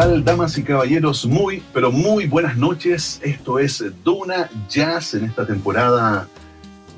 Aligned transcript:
tal, 0.00 0.24
damas 0.24 0.56
y 0.56 0.62
caballeros? 0.62 1.26
Muy, 1.26 1.62
pero 1.74 1.92
muy 1.92 2.26
buenas 2.26 2.56
noches. 2.56 3.20
Esto 3.22 3.58
es 3.58 3.84
Duna 4.02 4.48
Jazz 4.66 5.12
en 5.12 5.26
esta 5.26 5.46
temporada 5.46 6.26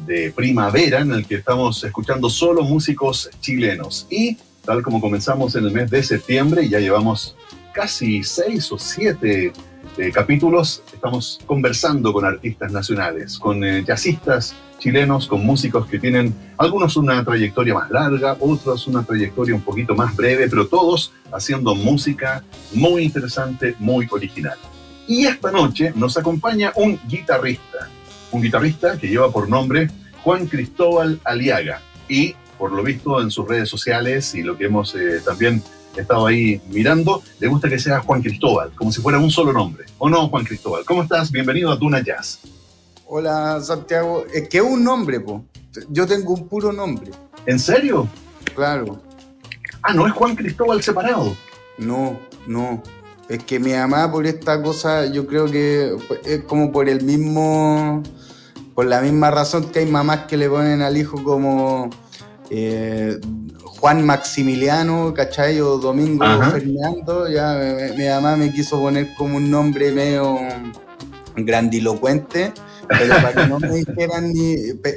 de 0.06 0.30
primavera 0.30 1.00
en 1.00 1.10
el 1.10 1.26
que 1.26 1.34
estamos 1.34 1.82
escuchando 1.82 2.30
solo 2.30 2.62
músicos 2.62 3.28
chilenos. 3.40 4.06
Y 4.08 4.36
tal 4.64 4.82
como 4.82 5.00
comenzamos 5.00 5.56
en 5.56 5.64
el 5.64 5.72
mes 5.72 5.90
de 5.90 6.00
septiembre, 6.00 6.68
ya 6.68 6.78
llevamos 6.78 7.34
casi 7.72 8.22
seis 8.22 8.70
o 8.70 8.78
siete 8.78 9.52
eh, 9.98 10.10
capítulos, 10.10 10.82
estamos 10.92 11.40
conversando 11.46 12.12
con 12.12 12.24
artistas 12.24 12.72
nacionales, 12.72 13.38
con 13.38 13.62
eh, 13.62 13.84
jazzistas 13.84 14.54
chilenos, 14.78 15.26
con 15.26 15.44
músicos 15.44 15.86
que 15.86 15.98
tienen 15.98 16.34
algunos 16.56 16.96
una 16.96 17.24
trayectoria 17.24 17.74
más 17.74 17.90
larga, 17.90 18.36
otros 18.40 18.86
una 18.86 19.04
trayectoria 19.04 19.54
un 19.54 19.60
poquito 19.60 19.94
más 19.94 20.16
breve, 20.16 20.48
pero 20.48 20.66
todos 20.66 21.12
haciendo 21.32 21.74
música 21.74 22.42
muy 22.72 23.04
interesante, 23.04 23.76
muy 23.78 24.08
original. 24.10 24.58
Y 25.06 25.26
esta 25.26 25.52
noche 25.52 25.92
nos 25.94 26.16
acompaña 26.16 26.72
un 26.74 26.98
guitarrista, 27.06 27.88
un 28.30 28.42
guitarrista 28.42 28.98
que 28.98 29.08
lleva 29.08 29.30
por 29.30 29.48
nombre 29.48 29.88
Juan 30.24 30.46
Cristóbal 30.46 31.20
Aliaga 31.24 31.80
y 32.08 32.34
por 32.58 32.72
lo 32.72 32.82
visto 32.82 33.20
en 33.20 33.30
sus 33.30 33.46
redes 33.46 33.68
sociales 33.68 34.34
y 34.34 34.42
lo 34.42 34.56
que 34.56 34.66
hemos 34.66 34.94
eh, 34.94 35.20
también 35.24 35.62
he 35.96 36.00
estado 36.00 36.26
ahí 36.26 36.60
mirando, 36.68 37.22
le 37.38 37.48
gusta 37.48 37.68
que 37.68 37.78
sea 37.78 38.00
Juan 38.00 38.22
Cristóbal, 38.22 38.72
como 38.74 38.92
si 38.92 39.00
fuera 39.00 39.18
un 39.18 39.30
solo 39.30 39.52
nombre. 39.52 39.84
¿O 39.98 40.08
no, 40.08 40.28
Juan 40.28 40.44
Cristóbal? 40.44 40.84
¿Cómo 40.84 41.02
estás? 41.02 41.30
Bienvenido 41.30 41.70
a 41.70 41.76
Duna 41.76 42.02
Jazz. 42.02 42.40
Hola, 43.06 43.60
Santiago. 43.60 44.24
Es 44.32 44.48
que 44.48 44.58
es 44.58 44.64
un 44.64 44.82
nombre, 44.82 45.20
po. 45.20 45.44
Yo 45.90 46.06
tengo 46.06 46.32
un 46.32 46.48
puro 46.48 46.72
nombre. 46.72 47.10
¿En 47.46 47.58
serio? 47.58 48.08
Claro. 48.54 49.02
Ah, 49.82 49.92
¿no 49.92 50.06
es 50.06 50.12
Juan 50.12 50.36
Cristóbal 50.36 50.82
separado? 50.82 51.36
No, 51.78 52.18
no. 52.46 52.82
Es 53.28 53.42
que 53.44 53.58
mi 53.58 53.72
mamá 53.72 54.10
por 54.10 54.26
esta 54.26 54.62
cosa, 54.62 55.06
yo 55.06 55.26
creo 55.26 55.46
que 55.46 55.96
es 56.24 56.44
como 56.44 56.72
por 56.72 56.88
el 56.88 57.02
mismo, 57.02 58.02
por 58.74 58.86
la 58.86 59.00
misma 59.00 59.30
razón 59.30 59.70
que 59.70 59.80
hay 59.80 59.86
mamás 59.86 60.26
que 60.26 60.36
le 60.36 60.48
ponen 60.48 60.82
al 60.82 60.96
hijo 60.96 61.22
como 61.22 61.90
eh, 62.54 63.18
Juan 63.80 64.04
Maximiliano, 64.04 65.14
¿cachai? 65.14 65.58
O 65.60 65.78
Domingo 65.78 66.24
Fernando, 66.50 67.26
ya 67.26 67.58
mi, 67.96 68.06
mamá 68.06 68.36
me 68.36 68.52
quiso 68.52 68.78
poner 68.78 69.14
como 69.16 69.38
un 69.38 69.50
nombre 69.50 69.90
medio 69.90 70.38
grandilocuente, 71.34 72.52
pero 72.86 73.14
para 73.14 73.32
que 73.32 73.48
no 73.48 73.58
me 73.58 73.70
dijeran 73.70 74.34
ni, 74.34 74.56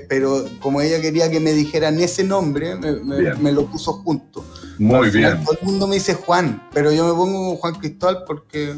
pero 0.09 0.45
como 0.59 0.81
ella 0.81 0.99
quería 0.99 1.31
que 1.31 1.39
me 1.39 1.53
dijeran 1.53 1.97
ese 2.01 2.25
nombre, 2.25 2.75
me, 2.75 3.51
lo 3.53 3.65
puso 3.67 3.93
junto. 3.93 4.43
Muy 4.77 5.09
bien. 5.09 5.41
Todo 5.45 5.57
el 5.61 5.65
mundo 5.65 5.87
me 5.87 5.95
dice 5.95 6.15
Juan, 6.15 6.61
pero 6.73 6.91
yo 6.91 7.07
me 7.07 7.13
pongo 7.13 7.55
Juan 7.55 7.75
Cristóbal 7.75 8.25
porque 8.27 8.75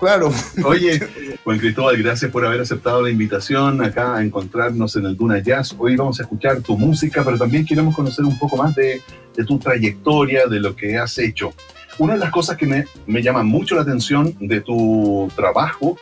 Claro. 0.00 0.32
Oye, 0.64 0.98
Juan 1.44 1.58
Cristóbal, 1.58 2.02
gracias 2.02 2.30
por 2.30 2.46
haber 2.46 2.62
aceptado 2.62 3.02
la 3.02 3.10
invitación 3.10 3.84
acá 3.84 4.16
a 4.16 4.22
encontrarnos 4.22 4.96
en 4.96 5.04
el 5.04 5.14
Duna 5.14 5.40
Jazz. 5.40 5.76
Hoy 5.78 5.94
vamos 5.94 6.18
a 6.18 6.22
escuchar 6.22 6.62
tu 6.62 6.78
música, 6.78 7.22
pero 7.22 7.36
también 7.36 7.66
queremos 7.66 7.94
conocer 7.94 8.24
un 8.24 8.38
poco 8.38 8.56
más 8.56 8.74
de, 8.74 9.02
tu 9.46 9.58
trayectoria, 9.58 10.46
de 10.46 10.58
lo 10.58 10.74
que 10.74 10.96
has 10.96 11.18
hecho. 11.18 11.52
Una 11.98 12.14
de 12.14 12.20
las 12.20 12.30
cosas 12.30 12.56
que 12.56 12.66
me, 12.66 12.86
me 13.06 13.22
llama 13.22 13.42
mucho 13.42 13.74
la 13.74 13.82
atención 13.82 14.34
de 14.40 14.62
tu 14.62 15.30
trabajo 15.36 15.98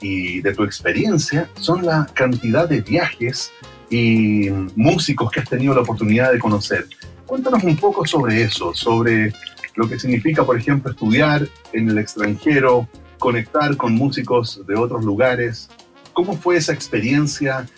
y 0.00 0.40
de 0.40 0.54
tu 0.54 0.62
experiencia 0.62 1.48
son 1.54 1.84
la 1.84 2.06
cantidad 2.14 2.68
de 2.68 2.80
viajes 2.80 3.50
y 3.90 4.50
músicos 4.76 5.32
que 5.32 5.40
has 5.40 5.48
tenido 5.48 5.74
la 5.74 5.80
oportunidad 5.80 6.32
de 6.32 6.38
conocer. 6.38 6.86
Cuéntanos 7.26 7.64
un 7.64 7.76
poco 7.76 8.06
sobre 8.06 8.42
eso, 8.42 8.72
sobre 8.72 9.32
lo 9.74 9.88
que 9.88 9.98
significa, 9.98 10.44
por 10.44 10.56
ejemplo, 10.56 10.92
estudiar 10.92 11.48
en 11.72 11.90
el 11.90 11.98
extranjero, 11.98 12.88
conectar 13.22 13.76
con 13.76 13.94
músicos 13.94 14.66
de 14.66 14.74
otros 14.74 15.04
lugares. 15.04 15.68
¿Cómo 16.12 16.36
fue 16.36 16.56
esa 16.56 16.72
experiencia, 16.72 17.68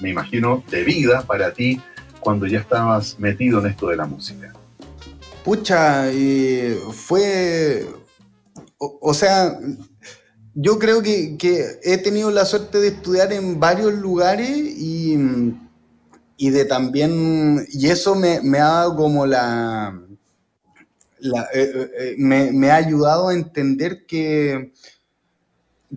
me 0.00 0.08
imagino, 0.08 0.64
de 0.70 0.82
vida 0.82 1.26
para 1.26 1.52
ti 1.52 1.78
cuando 2.20 2.46
ya 2.46 2.60
estabas 2.60 3.18
metido 3.18 3.60
en 3.60 3.66
esto 3.66 3.88
de 3.88 3.96
la 3.96 4.06
música? 4.06 4.54
Pucha, 5.44 6.10
fue, 6.92 7.86
o, 8.78 9.12
sea, 9.12 9.58
yo 10.54 10.78
creo 10.78 11.02
que, 11.02 11.36
he 11.82 11.98
tenido 11.98 12.30
la 12.30 12.46
suerte 12.46 12.80
de 12.80 12.88
estudiar 12.88 13.30
en 13.34 13.60
varios 13.60 13.92
lugares 13.92 14.56
y, 14.56 15.18
de 16.38 16.64
también, 16.64 17.66
y 17.70 17.88
eso 17.88 18.14
me, 18.14 18.38
ha 18.58 18.64
dado 18.64 18.96
como 18.96 19.26
la, 19.26 20.00
eh, 21.20 21.28
eh, 21.54 21.90
eh, 21.98 22.14
me, 22.16 22.52
me, 22.52 22.70
ha 22.70 22.76
ayudado 22.76 23.28
a 23.28 23.34
entender 23.34 24.06
que, 24.06 24.72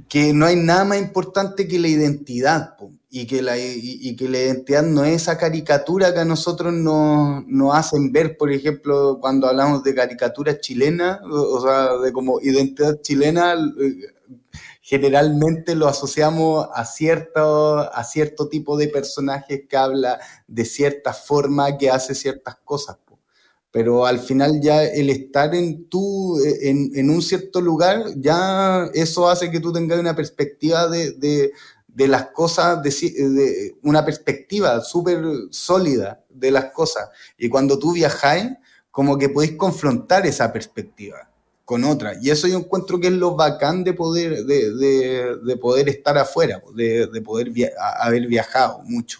que 0.10 0.34
no 0.34 0.46
hay 0.46 0.56
nada 0.56 0.86
más 0.86 1.00
importante 1.00 1.68
que 1.68 1.80
la 1.80 1.88
identidad, 1.88 2.76
y, 3.10 3.26
que 3.26 3.42
la, 3.42 3.58
y, 3.58 4.16
que 4.16 4.28
la 4.28 4.40
identidad 4.40 4.84
no 4.84 5.04
es 5.06 5.24
esa 5.24 5.38
caricatura 5.38 6.14
que 6.14 6.20
a 6.20 6.26
nosotros 6.26 6.74
nos, 6.74 7.76
hacen 7.76 8.12
ver, 8.12 8.38
por 8.38 8.52
ejemplo, 8.52 9.18
cuando 9.22 9.48
hablamos 9.48 9.84
de 9.84 9.96
caricatura 9.96 10.60
chilena, 10.60 11.22
o, 11.24 11.62
sea, 11.62 11.98
de 11.98 12.12
como 12.12 12.40
identidad 12.42 13.02
chilena, 13.02 13.54
eh, 13.54 14.14
generalmente 14.82 15.76
lo 15.76 15.88
asociamos 15.88 16.68
a 16.74 16.86
cierto, 16.86 17.80
a 17.80 18.04
cierto 18.04 18.50
tipo 18.50 18.78
de 18.78 18.90
personajes 18.90 19.62
que 19.68 19.78
habla 19.78 20.20
de 20.48 20.66
cierta 20.66 21.14
forma, 21.14 21.78
que 21.78 21.90
hace 21.90 22.14
ciertas 22.14 22.58
cosas 22.64 22.98
pero 23.78 24.08
al 24.08 24.18
final 24.18 24.60
ya 24.60 24.84
el 24.84 25.12
estar 25.12 25.54
en, 25.54 25.88
tu, 25.88 26.40
en, 26.44 27.12
un 27.12 27.22
cierto 27.22 27.62
lugar, 27.62 28.06
ya 28.16 28.90
eso 28.96 29.30
hace 29.30 29.52
que 29.52 29.60
tú 29.60 29.72
tengas 29.72 30.00
una 30.00 30.16
perspectiva 30.16 30.88
de, 30.88 31.52
las 31.96 32.32
cosas, 32.32 32.82
de, 32.82 33.76
una 33.84 34.04
perspectiva 34.04 34.82
súper 34.82 35.22
sólida 35.52 36.24
de 36.28 36.50
las 36.50 36.72
cosas. 36.72 37.10
Y 37.38 37.50
cuando 37.50 37.78
tú 37.78 37.94
viajáis, 37.94 38.48
como 38.90 39.16
que 39.16 39.30
podéis 39.30 39.56
confrontar 39.56 40.26
esa 40.26 40.52
perspectiva 40.52 41.30
con 41.64 41.84
otra. 41.84 42.14
Y 42.20 42.32
eso 42.32 42.48
yo 42.48 42.58
encuentro 42.58 43.00
que 43.00 43.10
es 43.10 43.14
lo 43.14 43.36
bacán 43.36 43.84
de 43.84 43.94
poder, 43.94 44.44
de, 44.44 45.58
poder 45.62 45.88
estar 45.88 46.18
afuera, 46.18 46.64
de, 46.74 47.22
poder 47.24 47.52
haber 48.00 48.26
viajado 48.26 48.82
mucho 48.86 49.20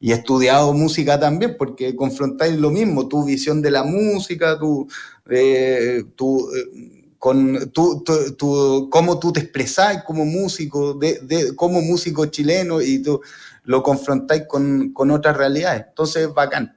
y 0.00 0.12
he 0.12 0.14
estudiado 0.14 0.72
música 0.72 1.18
también, 1.18 1.56
porque 1.58 1.96
confrontáis 1.96 2.56
lo 2.56 2.70
mismo, 2.70 3.08
tu 3.08 3.24
visión 3.24 3.60
de 3.60 3.70
la 3.70 3.82
música, 3.82 4.58
tu, 4.58 4.88
eh, 5.28 6.04
tu, 6.14 6.48
eh, 6.54 7.12
con, 7.18 7.70
tu, 7.72 8.04
tu, 8.36 8.88
cómo 8.90 9.18
tú 9.18 9.32
te 9.32 9.40
expresás 9.40 10.04
como 10.04 10.24
músico, 10.24 10.94
de, 10.94 11.18
de, 11.22 11.56
como 11.56 11.80
músico 11.82 12.26
chileno, 12.26 12.80
y 12.80 13.02
tú 13.02 13.20
lo 13.64 13.82
confrontáis 13.82 14.44
con, 14.46 14.92
con 14.92 15.10
otras 15.10 15.36
realidades. 15.36 15.86
Entonces, 15.88 16.32
bacán, 16.32 16.76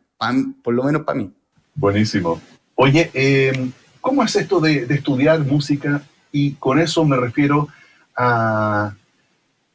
por 0.63 0.73
lo 0.73 0.83
menos 0.83 1.03
para 1.03 1.19
mí. 1.19 1.31
Buenísimo. 1.75 2.41
Oye, 2.75 3.11
eh, 3.13 3.71
¿cómo 4.01 4.23
es 4.23 4.35
esto 4.35 4.59
de, 4.59 4.87
de 4.87 4.95
estudiar 4.95 5.39
música? 5.41 6.03
Y 6.31 6.53
con 6.53 6.79
eso 6.79 7.05
me 7.05 7.17
refiero 7.17 7.67
a 8.15 8.95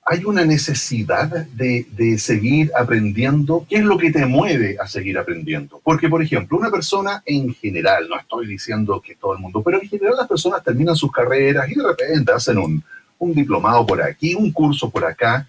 hay 0.09 0.25
una 0.25 0.45
necesidad 0.45 1.29
de, 1.29 2.17
seguir 2.19 2.71
aprendiendo. 2.79 3.67
¿Qué 3.69 3.77
es 3.77 3.85
lo 3.85 3.99
que 3.99 4.13
te 4.13 4.25
mueve 4.25 4.77
a 4.81 4.87
seguir 4.87 5.19
aprendiendo? 5.19 5.81
Porque, 5.83 6.09
por 6.09 6.23
ejemplo, 6.23 6.57
una 6.57 6.71
persona 6.71 7.25
en 7.27 7.53
general, 7.53 8.09
no 8.09 8.17
estoy 8.17 8.47
diciendo 8.47 9.03
que 9.05 9.17
todo 9.17 9.35
el 9.35 9.41
mundo, 9.41 9.63
pero 9.65 9.83
en 9.83 9.89
general 9.89 10.15
las 10.17 10.29
personas 10.29 10.63
terminan 10.63 10.95
sus 10.95 11.11
carreras 11.11 11.69
y 11.69 11.75
de 11.75 11.83
repente 11.83 12.31
hacen 12.31 12.57
un, 12.57 12.85
un 13.19 13.35
diplomado 13.35 13.85
por 13.85 14.01
aquí, 14.01 14.37
un 14.37 14.53
curso 14.53 14.89
por 14.89 15.05
acá. 15.05 15.49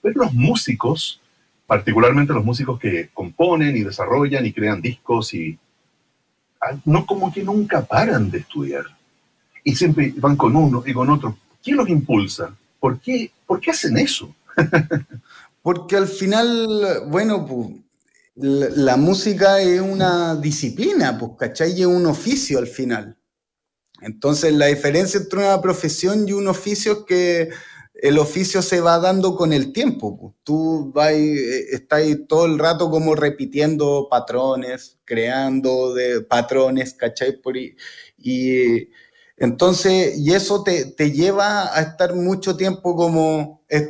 Pero 0.00 0.22
los 0.22 0.32
músicos, 0.32 1.20
particularmente 1.66 2.32
los 2.32 2.44
músicos 2.44 2.78
que 2.78 3.08
componen 3.12 3.76
y 3.76 3.82
desarrollan 3.82 4.46
y 4.46 4.52
crean 4.52 4.80
discos 4.80 5.34
y 5.34 5.58
ah, 6.60 6.76
no 6.84 7.04
como 7.04 7.32
que 7.32 7.42
nunca 7.42 7.84
paran 7.84 8.30
de 8.30 8.38
estudiar. 8.38 8.84
Y 9.64 9.74
siempre 9.74 10.14
van 10.18 10.36
con 10.36 10.54
uno 10.54 10.84
y 10.86 10.92
con 10.92 11.10
otro. 11.10 11.36
¿Quién 11.60 11.76
los 11.76 11.88
impulsa? 11.88 12.54
¿Por 12.80 13.00
qué, 13.00 13.30
¿Por 13.46 13.60
qué 13.60 13.70
hacen 13.70 13.96
eso? 13.98 14.34
Porque 15.62 15.96
al 15.96 16.06
final, 16.06 17.04
bueno, 17.08 17.46
la, 18.36 18.96
música 18.96 19.60
es 19.60 19.80
una 19.80 20.36
disciplina, 20.36 21.18
pues, 21.18 21.32
¿cachai? 21.38 21.80
Es 21.80 21.86
un 21.86 22.06
oficio 22.06 22.58
al 22.58 22.66
final. 22.66 23.16
Entonces, 24.02 24.52
la 24.52 24.66
diferencia 24.66 25.18
entre 25.18 25.40
una 25.40 25.60
profesión 25.60 26.28
y 26.28 26.32
un 26.32 26.46
oficio 26.48 26.92
es 26.92 26.98
que 27.06 27.50
el 27.94 28.18
oficio 28.18 28.60
se 28.60 28.80
va 28.80 28.98
dando 28.98 29.36
con 29.36 29.52
el 29.52 29.72
tiempo. 29.72 30.34
Tú 30.44 30.92
vas, 30.94 31.12
eh, 31.12 31.74
estás 31.74 32.02
todo 32.28 32.44
el 32.44 32.58
rato 32.58 32.90
como 32.90 33.14
repitiendo 33.14 34.08
patrones, 34.10 34.98
creando 35.04 35.94
de 35.94 36.20
patrones, 36.20 36.92
¿cachai? 36.92 37.40
Por, 37.40 37.56
y 37.56 38.90
entonces, 39.36 40.16
y 40.18 40.32
eso 40.32 40.62
te, 40.62 40.94
lleva 41.10 41.76
a 41.76 41.82
estar 41.82 42.14
mucho 42.14 42.56
tiempo 42.56 42.96
como, 42.96 43.62
eh, 43.68 43.88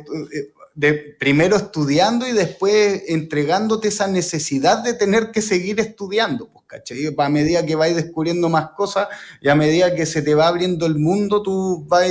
primero 1.19 1.55
estudiando 1.55 2.27
y 2.27 2.33
después 2.33 3.03
entregándote 3.07 3.87
esa 3.87 4.07
necesidad 4.07 4.83
de 4.83 4.93
tener 4.93 5.31
que 5.31 5.41
seguir 5.41 5.79
estudiando, 5.79 6.49
pues, 6.49 6.65
¿cachai? 6.67 7.15
A 7.17 7.29
medida 7.29 7.65
que 7.65 7.75
vais 7.75 7.95
descubriendo 7.95 8.49
más 8.49 8.71
cosas 8.71 9.07
y 9.41 9.49
a 9.49 9.55
medida 9.55 9.95
que 9.95 10.05
se 10.05 10.21
te 10.21 10.35
va 10.35 10.47
abriendo 10.47 10.85
el 10.85 10.99
mundo, 10.99 11.41
tú 11.41 11.85
vas 11.87 12.07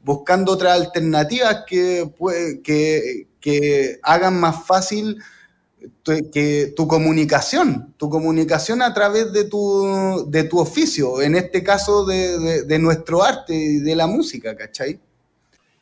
buscando 0.00 0.52
otras 0.52 0.78
alternativas 0.78 1.64
que, 1.66 2.12
que, 2.64 3.28
que 3.40 4.00
hagan 4.02 4.38
más 4.40 4.66
fácil 4.66 5.18
que 6.32 6.72
tu 6.76 6.86
comunicación, 6.86 7.94
tu 7.96 8.10
comunicación 8.10 8.82
a 8.82 8.92
través 8.92 9.32
de 9.32 9.44
tu, 9.44 10.26
de 10.28 10.44
tu 10.44 10.58
oficio, 10.58 11.22
en 11.22 11.36
este 11.36 11.62
caso 11.62 12.04
de, 12.04 12.64
de, 12.64 12.78
nuestro 12.78 13.22
arte 13.22 13.54
y 13.54 13.78
de 13.78 13.94
la 13.94 14.06
música, 14.06 14.56
¿cachai? 14.56 14.98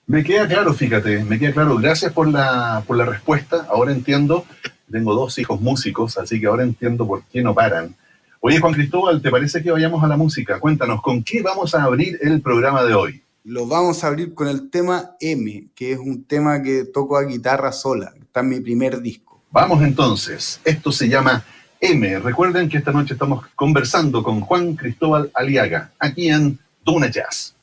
Me 0.07 0.25
queda 0.25 0.49
claro, 0.49 0.75
fíjate, 0.75 1.25
me 1.25 1.39
queda 1.39 1.53
claro. 1.53 1.77
Gracias 1.77 2.13
por 2.13 2.29
la, 2.29 2.83
por 2.87 2.97
la 2.97 3.05
respuesta. 3.05 3.67
Ahora 3.71 3.93
entiendo, 3.93 4.45
tengo 4.91 5.15
dos 5.15 5.39
hijos 5.39 5.61
músicos, 5.61 6.19
así 6.19 6.41
que 6.41 6.47
ahora 6.47 6.65
entiendo 6.65 7.07
por 7.07 7.23
qué 7.25 7.43
no 7.43 7.55
paran. 7.55 7.95
Oye, 8.41 8.59
Juan 8.59 8.73
Cristóbal, 8.73 9.23
¿te 9.23 9.31
parece 9.31 9.63
que 9.63 9.71
vayamos 9.71 10.03
a 10.03 10.09
la 10.09 10.17
música? 10.17 10.59
Cuéntanos, 10.59 11.01
¿con 11.03 11.23
qué 11.23 11.43
vamos 11.43 11.75
a 11.75 11.85
abrir 11.85 12.19
el 12.23 12.41
programa 12.41 12.83
de 12.85 12.95
hoy? 12.95 13.23
Lo 13.45 13.67
vamos 13.67 14.03
a 14.03 14.09
abrir 14.09 14.35
con 14.35 14.49
el 14.49 14.71
tema 14.71 15.17
M, 15.21 15.69
que 15.75 15.93
es 15.93 15.99
un 15.99 16.25
tema 16.25 16.63
que 16.63 16.85
toco 16.85 17.17
a 17.17 17.25
guitarra 17.25 17.71
sola, 17.71 18.13
está 18.21 18.41
en 18.41 18.49
mi 18.49 18.61
primer 18.61 19.01
disco. 19.01 19.30
Vamos 19.53 19.83
entonces, 19.83 20.61
esto 20.65 20.93
se 20.93 21.09
llama 21.09 21.43
M. 21.81 22.21
Recuerden 22.21 22.69
que 22.69 22.79
esta 22.79 22.93
noche 22.93 23.15
estamos 23.15 23.45
conversando 23.57 24.23
con 24.23 24.41
Juan 24.41 24.77
Cristóbal 24.77 25.29
Aliaga, 25.35 25.91
aquí 25.99 26.29
en 26.29 26.57
Duna 26.85 27.11
Jazz. 27.11 27.57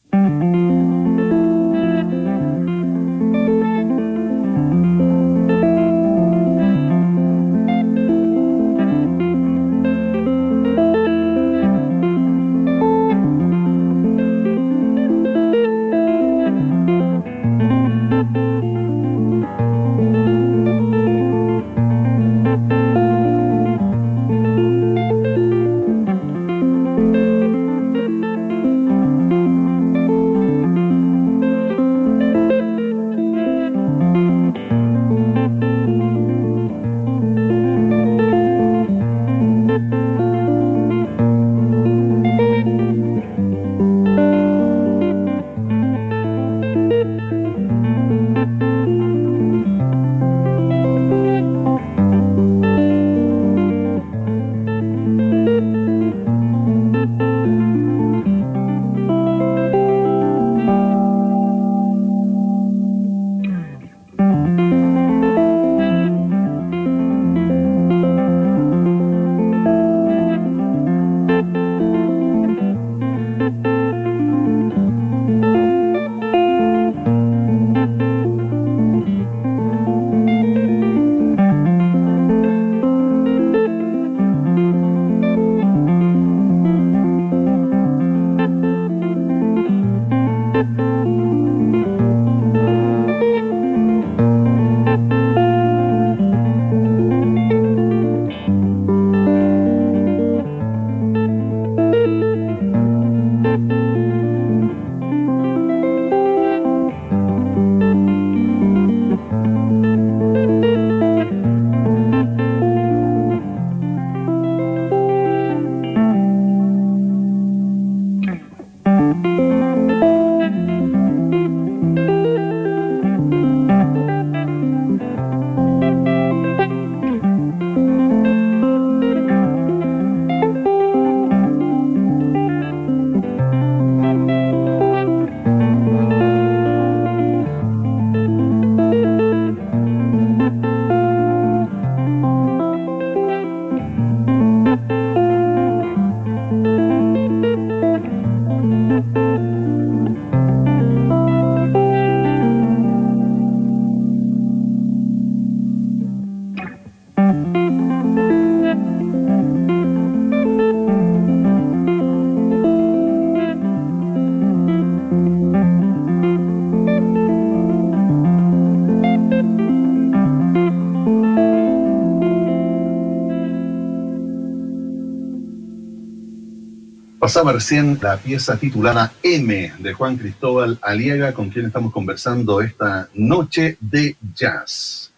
Pasaba 177.38 177.54
recién 177.54 178.00
la 178.02 178.18
pieza 178.18 178.58
titulada 178.58 179.14
M 179.22 179.72
de 179.78 179.94
Juan 179.94 180.18
Cristóbal 180.18 180.80
Aliaga, 180.82 181.34
con 181.34 181.52
quien 181.52 181.68
estamos 181.68 181.94
conversando 181.94 182.62
esta 182.62 183.10
noche 183.14 183.78
de 183.80 184.16
jazz. 184.34 185.12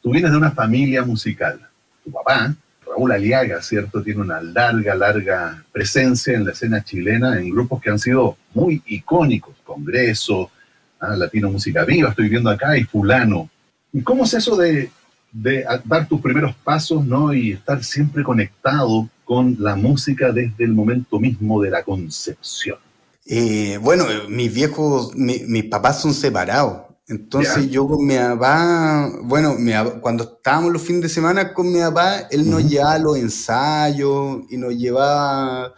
Tú 0.00 0.12
vienes 0.12 0.30
de 0.30 0.38
una 0.38 0.52
familia 0.52 1.04
musical. 1.04 1.60
Tu 2.02 2.10
papá, 2.10 2.54
Raúl 2.80 3.12
Aliaga, 3.12 3.60
¿cierto? 3.60 4.02
Tiene 4.02 4.22
una 4.22 4.40
larga, 4.40 4.94
larga 4.94 5.62
presencia 5.70 6.32
en 6.32 6.46
la 6.46 6.52
escena 6.52 6.82
chilena 6.82 7.38
en 7.38 7.50
grupos 7.50 7.82
que 7.82 7.90
han 7.90 7.98
sido 7.98 8.38
muy 8.54 8.82
icónicos. 8.86 9.54
Congreso, 9.62 10.50
ah, 10.98 11.14
Latino 11.14 11.50
Música 11.50 11.84
Viva, 11.84 12.08
estoy 12.08 12.30
viendo 12.30 12.48
acá, 12.48 12.78
y 12.78 12.84
Fulano. 12.84 13.50
¿Y 13.92 14.00
cómo 14.00 14.24
es 14.24 14.32
eso 14.32 14.56
de, 14.56 14.90
de 15.30 15.66
dar 15.84 16.08
tus 16.08 16.22
primeros 16.22 16.54
pasos, 16.54 17.04
¿no? 17.04 17.34
Y 17.34 17.52
estar 17.52 17.84
siempre 17.84 18.22
conectado 18.22 19.10
con 19.26 19.56
la 19.58 19.74
música 19.74 20.32
desde 20.32 20.64
el 20.64 20.72
momento 20.72 21.18
mismo 21.18 21.60
de 21.60 21.70
la 21.70 21.82
concepción? 21.82 22.78
Eh, 23.26 23.78
bueno, 23.82 24.04
mis 24.28 24.54
viejos, 24.54 25.14
mis 25.16 25.64
papás 25.64 26.00
son 26.00 26.14
separados. 26.14 26.86
Entonces 27.08 27.70
yo 27.70 27.86
con 27.86 28.04
mi 28.04 28.16
papá, 28.16 29.12
bueno, 29.22 29.56
cuando 30.00 30.24
estábamos 30.24 30.72
los 30.72 30.82
fines 30.82 31.02
de 31.02 31.08
semana 31.08 31.52
con 31.52 31.72
mi 31.72 31.80
papá, 31.80 32.26
él 32.30 32.48
nos 32.48 32.68
llevaba 32.68 32.94
a 32.94 32.98
los 32.98 33.16
ensayos 33.16 34.40
y 34.48 34.56
nos 34.56 34.74
llevaba 34.74 35.72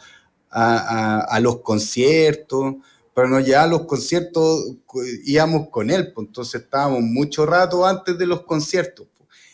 a, 0.51 1.39
los 1.43 1.61
conciertos, 1.61 2.77
pero 3.15 3.29
nos 3.29 3.45
llevaba 3.45 3.65
a 3.65 3.69
los 3.69 3.83
conciertos, 3.85 4.77
íbamos 5.25 5.69
con 5.69 5.91
él, 5.91 6.13
pues 6.15 6.29
entonces 6.29 6.63
estábamos 6.63 7.03
mucho 7.03 7.45
rato 7.45 7.87
antes 7.87 8.17
de 8.17 8.27
los 8.27 8.43
conciertos. 8.43 9.07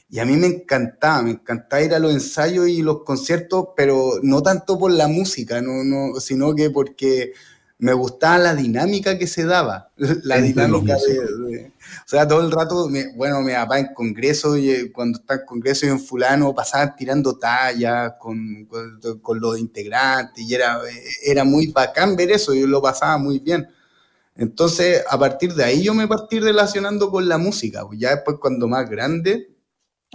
Y 0.09 0.19
a 0.19 0.25
mí 0.25 0.37
me 0.37 0.47
encantaba, 0.47 1.23
me 1.23 1.31
encantaba 1.33 1.83
ir 1.83 1.95
a 1.95 1.99
los 1.99 2.13
ensayos 2.13 2.69
y 2.69 2.83
los 2.83 3.03
conciertos, 3.03 3.69
pero 3.77 4.21
no 4.23 4.43
tanto 4.43 4.79
por 4.79 4.93
la 4.93 5.09
música, 5.09 5.61
no, 5.61 5.83
no, 5.83 6.21
sino 6.21 6.55
que 6.55 6.71
porque 6.71 7.33
me 7.79 7.93
gustaba 7.93 8.39
la 8.39 8.55
dinámica 8.55 9.19
que 9.19 9.27
se 9.27 9.45
daba, 9.45 9.91
la 9.97 10.41
dinámica 10.41 10.97
de, 10.97 11.67
O 11.69 12.09
sea, 12.09 12.27
todo 12.27 12.41
el 12.41 12.53
rato, 12.53 12.89
bueno, 13.17 13.41
mi 13.43 13.53
papá 13.53 13.79
en 13.79 13.93
congreso, 13.93 14.57
y 14.57 14.91
cuando 14.93 15.19
está 15.19 15.35
en 15.35 15.47
congreso 15.47 15.87
y 15.87 15.91
en 15.91 16.01
fulano, 16.01 16.55
pasaban 16.55 16.95
tirando 16.97 17.37
tallas 17.37 18.15
con, 18.21 18.67
con, 19.21 19.41
los 19.41 19.59
integrantes 19.59 20.45
y 20.45 20.55
era, 20.55 20.81
era 21.23 21.45
muy 21.45 21.67
bacán 21.69 22.17
ver 22.17 22.31
eso, 22.31 22.55
yo 22.55 22.67
lo 22.67 22.81
pasaba 22.81 23.19
muy 23.19 23.39
bien. 23.39 23.69
Entonces, 24.37 25.05
a 25.09 25.19
partir 25.19 25.55
de 25.55 25.65
ahí 25.65 25.83
yo 25.85 25.95
me 25.95 26.09
partí 26.09 26.41
relacionando 26.41 27.11
con 27.11 27.29
la 27.29 27.39
música. 27.39 27.87
Pues 27.87 28.01
ya 28.01 28.11
después, 28.11 28.39
cuando 28.41 28.67
más 28.67 28.89
grande, 28.91 29.54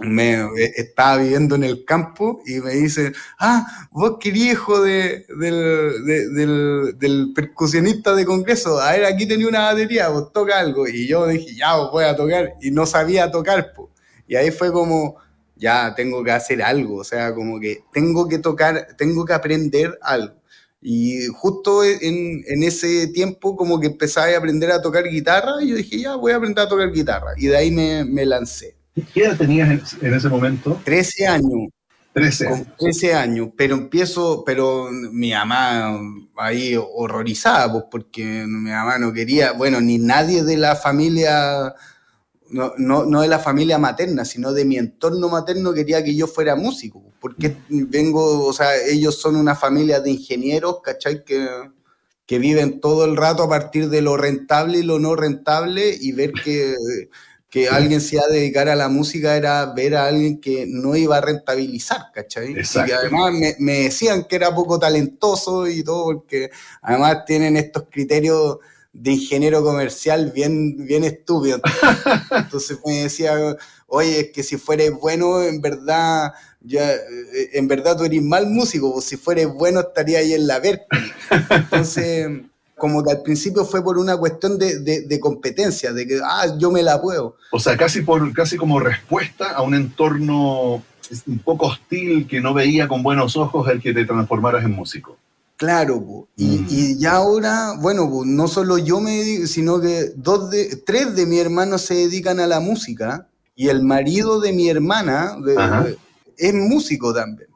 me 0.00 0.32
eh, 0.32 0.72
estaba 0.76 1.18
viviendo 1.18 1.54
en 1.54 1.64
el 1.64 1.84
campo 1.84 2.42
y 2.46 2.54
me 2.60 2.72
dice, 2.72 3.12
ah, 3.38 3.88
vos 3.90 4.16
querías 4.18 4.52
hijo 4.52 4.82
de, 4.82 5.26
del, 5.38 6.98
del, 6.98 7.32
percusionista 7.34 8.14
de 8.14 8.24
congreso, 8.24 8.80
a 8.80 8.92
ver, 8.92 9.04
aquí 9.04 9.26
tenía 9.26 9.46
una 9.46 9.60
batería, 9.60 10.08
vos 10.08 10.32
toca 10.32 10.58
algo. 10.58 10.88
Y 10.88 11.06
yo 11.06 11.26
dije, 11.26 11.54
ya, 11.54 11.76
vos 11.76 11.90
voy 11.92 12.04
a 12.04 12.16
tocar. 12.16 12.54
Y 12.60 12.70
no 12.70 12.86
sabía 12.86 13.30
tocar, 13.30 13.72
pues. 13.74 13.88
Y 14.26 14.36
ahí 14.36 14.50
fue 14.50 14.72
como, 14.72 15.16
ya, 15.56 15.94
tengo 15.94 16.24
que 16.24 16.32
hacer 16.32 16.62
algo, 16.62 16.96
o 16.96 17.04
sea, 17.04 17.34
como 17.34 17.60
que 17.60 17.84
tengo 17.92 18.28
que 18.28 18.38
tocar, 18.38 18.88
tengo 18.96 19.24
que 19.24 19.32
aprender 19.34 19.98
algo. 20.02 20.40
Y 20.82 21.26
justo 21.26 21.84
en, 21.84 22.42
en, 22.46 22.62
ese 22.62 23.08
tiempo 23.08 23.54
como 23.54 23.78
que 23.78 23.88
empezaba 23.88 24.28
a 24.28 24.38
aprender 24.38 24.70
a 24.72 24.80
tocar 24.80 25.04
guitarra 25.04 25.62
y 25.62 25.68
yo 25.68 25.76
dije, 25.76 26.00
ya, 26.00 26.16
voy 26.16 26.32
a 26.32 26.36
aprender 26.36 26.64
a 26.64 26.68
tocar 26.68 26.90
guitarra. 26.90 27.32
Y 27.36 27.48
de 27.48 27.56
ahí 27.56 27.70
me, 27.70 28.04
me 28.04 28.24
lancé. 28.24 28.79
¿Qué 28.94 29.24
edad 29.24 29.36
tenías 29.36 29.96
en, 30.00 30.14
ese 30.14 30.28
momento? 30.28 30.80
13 30.84 31.26
años. 31.26 31.68
13 32.12 32.46
años. 32.48 32.66
13 32.78 33.14
años, 33.14 33.48
pero 33.56 33.76
empiezo, 33.76 34.42
pero 34.44 34.88
mi 34.90 35.30
mamá 35.30 35.98
ahí 36.36 36.76
horrorizada, 36.76 37.70
pues 37.70 37.84
porque 37.90 38.44
mi 38.46 38.70
mamá 38.70 38.98
no 38.98 39.12
quería, 39.12 39.52
bueno, 39.52 39.80
ni 39.80 39.98
nadie 39.98 40.42
de 40.42 40.56
la 40.56 40.74
familia 40.74 41.74
no, 42.50 42.72
no, 42.78 43.04
no, 43.04 43.22
de 43.22 43.28
la 43.28 43.38
familia 43.38 43.78
materna, 43.78 44.24
sino 44.24 44.52
de 44.52 44.64
mi 44.64 44.76
entorno 44.76 45.28
materno 45.28 45.72
quería 45.72 46.02
que 46.02 46.16
yo 46.16 46.26
fuera 46.26 46.56
músico, 46.56 47.02
porque 47.20 47.56
vengo, 47.68 48.44
o 48.44 48.52
sea, 48.52 48.76
ellos 48.76 49.20
son 49.20 49.36
una 49.36 49.54
familia 49.54 50.00
de 50.00 50.10
ingenieros, 50.10 50.80
¿cachai? 50.82 51.24
Que, 51.24 51.48
que 52.26 52.38
viven 52.38 52.80
todo 52.80 53.04
el 53.04 53.16
rato 53.16 53.44
a 53.44 53.48
partir 53.48 53.88
de 53.88 54.02
lo 54.02 54.16
rentable 54.16 54.78
y 54.78 54.82
lo 54.82 54.98
no 54.98 55.16
rentable 55.16 55.96
y 56.00 56.12
ver 56.12 56.32
que, 56.32 56.74
que 57.50 57.68
alguien 57.68 58.00
se 58.00 58.14
iba 58.14 58.24
a 58.24 58.32
dedicar 58.32 58.68
a 58.68 58.76
la 58.76 58.88
música 58.88 59.36
era 59.36 59.66
ver 59.66 59.96
a 59.96 60.06
alguien 60.06 60.40
que 60.40 60.66
no 60.68 60.94
iba 60.94 61.16
a 61.16 61.20
rentabilizar, 61.20 62.12
¿cachai? 62.14 62.52
Y 62.52 62.84
que 62.86 62.94
además 62.94 63.32
me, 63.32 63.56
me 63.58 63.72
decían 63.80 64.24
que 64.24 64.36
era 64.36 64.54
poco 64.54 64.78
talentoso 64.78 65.66
y 65.66 65.82
todo, 65.82 66.04
porque 66.04 66.50
además 66.80 67.24
tienen 67.26 67.56
estos 67.56 67.86
criterios 67.90 68.58
de 68.92 69.12
ingeniero 69.12 69.62
comercial 69.62 70.32
bien, 70.32 70.86
bien 70.86 71.04
estúpido. 71.04 71.60
Entonces 72.30 72.78
me 72.84 73.02
decía, 73.02 73.34
oye, 73.86 74.20
es 74.20 74.30
que 74.32 74.42
si 74.42 74.56
fueres 74.56 74.92
bueno, 74.92 75.42
en 75.42 75.60
verdad, 75.60 76.32
ya, 76.60 76.92
en 77.52 77.68
verdad 77.68 77.96
tú 77.96 78.04
eres 78.04 78.22
mal 78.22 78.46
músico, 78.46 78.92
pues 78.92 79.06
si 79.06 79.16
fueres 79.16 79.48
bueno 79.48 79.80
estaría 79.80 80.20
ahí 80.20 80.34
en 80.34 80.46
la 80.46 80.60
Berkeley. 80.60 81.12
Entonces, 81.50 82.28
como 82.80 83.04
que 83.04 83.12
al 83.12 83.22
principio 83.22 83.64
fue 83.64 83.84
por 83.84 83.98
una 83.98 84.16
cuestión 84.16 84.58
de, 84.58 84.80
de, 84.80 85.20
competencia, 85.20 85.92
de 85.92 86.06
que, 86.06 86.18
ah, 86.24 86.56
yo 86.58 86.72
me 86.72 86.82
la 86.82 87.00
puedo. 87.00 87.36
O 87.52 87.60
sea, 87.60 87.76
casi, 87.76 88.00
por, 88.00 88.32
casi 88.32 88.56
como 88.56 88.80
respuesta 88.80 89.52
a 89.52 89.62
un 89.62 89.74
entorno 89.74 90.82
un 91.26 91.38
poco 91.40 91.66
hostil 91.66 92.26
que 92.26 92.40
no 92.40 92.54
veía 92.54 92.88
con 92.88 93.02
buenos 93.02 93.36
ojos 93.36 93.68
el 93.68 93.80
que 93.80 93.92
te 93.92 94.04
transformaras 94.04 94.64
en 94.64 94.72
músico. 94.72 95.16
Claro, 95.56 96.26
y, 96.36 96.46
mm. 96.46 96.66
y, 96.70 96.98
ya 96.98 97.16
ahora, 97.16 97.74
bueno, 97.78 98.10
no 98.24 98.48
solo 98.48 98.78
yo 98.78 99.00
me 99.00 99.10
dedico, 99.10 99.46
sino 99.46 99.78
que 99.78 100.12
dos 100.16 100.50
de, 100.50 100.76
tres 100.86 101.14
de 101.14 101.26
mis 101.26 101.40
hermanos 101.40 101.82
se 101.82 101.94
dedican 101.94 102.40
a 102.40 102.46
la 102.46 102.60
música 102.60 103.26
y 103.54 103.68
el 103.68 103.82
marido 103.82 104.40
de 104.40 104.54
mi 104.54 104.70
hermana 104.70 105.36
es 106.38 106.54
músico 106.54 107.12
también. 107.12 107.49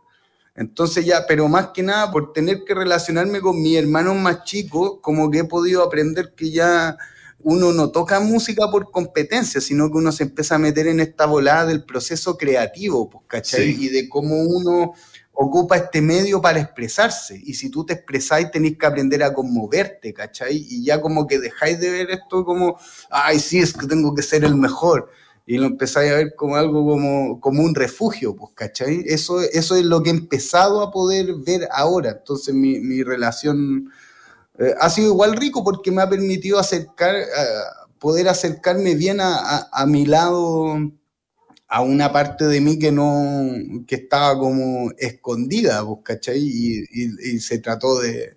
Entonces 0.55 1.05
ya, 1.05 1.27
pero 1.27 1.49
más 1.49 1.69
que 1.69 1.83
nada 1.83 2.11
por 2.11 2.33
tener 2.33 2.65
que 2.65 2.75
relacionarme 2.75 3.41
con 3.41 3.61
mis 3.61 3.77
hermanos 3.77 4.17
más 4.17 4.45
chicos, 4.45 4.99
como 5.01 5.31
que 5.31 5.41
he 5.41 5.45
podido 5.45 5.83
aprender 5.83 6.33
que 6.37 6.51
ya 6.51 6.97
uno 7.41 7.73
no 7.73 7.91
toca 7.91 8.21
música 8.21 8.71
por 8.71 8.91
competencia, 8.91 9.61
sino 9.61 9.91
que 9.91 9.99
uno 9.99 10.13
se 10.13 10.23
empieza 10.25 10.55
a 10.55 10.59
meter 10.59 10.87
en 10.87 11.01
esta 11.01 11.27
volada 11.27 11.67
del 11.67 11.85
proceso 11.85 12.39
creativo, 12.39 13.11
pues, 13.11 13.25
¿cachai? 13.27 13.71
Y 13.71 13.89
de 13.89 14.09
cómo 14.09 14.43
uno 14.43 14.95
ocupa 15.35 15.77
este 15.77 16.01
medio 16.01 16.41
para 16.41 16.61
expresarse. 16.61 17.39
Y 17.45 17.55
si 17.55 17.69
tú 17.69 17.85
te 17.85 17.95
expresáis, 17.95 18.51
tenéis 18.51 18.79
que 18.79 18.87
aprender 18.87 19.23
a 19.23 19.35
conmoverte, 19.35 20.15
¿cachai? 20.15 20.57
Y 20.57 20.85
ya 20.85 21.01
como 21.01 21.27
que 21.27 21.39
dejáis 21.39 21.79
de 21.81 21.91
ver 21.91 22.11
esto 22.13 22.45
como, 22.45 22.79
ay, 23.11 23.39
sí, 23.41 23.59
es 23.59 23.75
que 23.75 23.87
tengo 23.87 24.15
que 24.15 24.23
ser 24.23 24.45
el 24.45 24.55
mejor. 24.55 25.11
Y 25.47 25.59
lo 25.59 25.67
empezáis 25.67 26.13
a 26.13 26.17
ver 26.17 26.35
como 26.35 26.57
algo 26.57 26.87
como, 26.87 27.41
como 27.41 27.63
un 27.63 27.75
refugio, 27.75 28.35
pues, 28.35 28.53
¿cachai? 28.55 29.05
Eso, 29.07 29.41
eso 29.43 29.77
es 29.77 29.85
lo 29.85 30.03
que 30.03 30.11
he 30.11 30.13
empezado 30.13 30.81
a 30.83 30.91
poder 30.91 31.35
ver 31.47 31.69
ahora. 31.73 32.11
Entonces 32.13 32.55
mi, 32.55 32.81
mi 32.81 33.03
relación 33.03 33.91
eh, 34.59 34.75
ha 34.81 34.89
sido 34.91 35.09
igual 35.09 35.37
rico 35.37 35.63
porque 35.63 35.91
me 35.91 36.03
ha 36.03 36.09
permitido 36.09 36.59
acercar, 36.59 37.15
eh, 37.17 37.27
poder 37.99 38.29
acercarme 38.29 38.95
bien 38.95 39.21
a, 39.21 39.69
a 39.71 39.87
mi 39.87 40.07
lado 40.07 40.79
a 41.75 41.81
una 41.83 42.13
parte 42.13 42.45
de 42.45 42.61
mí 42.61 42.79
que 42.79 42.93
no, 42.93 43.51
que 43.89 43.97
estaba 43.97 44.39
como 44.39 44.93
escondida, 44.97 45.85
pues, 45.85 45.99
¿cachai? 46.05 46.39
Y, 46.39 47.41
se 47.41 47.59
trató 47.59 48.01
de, 48.01 48.37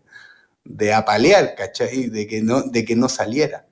de, 0.64 0.94
apalear, 0.94 1.54
¿cachai? 1.56 2.10
De 2.10 2.26
que 2.26 2.42
no, 2.42 2.64
de 2.64 2.84
que 2.84 2.96
no 2.96 3.08
saliera. 3.10 3.67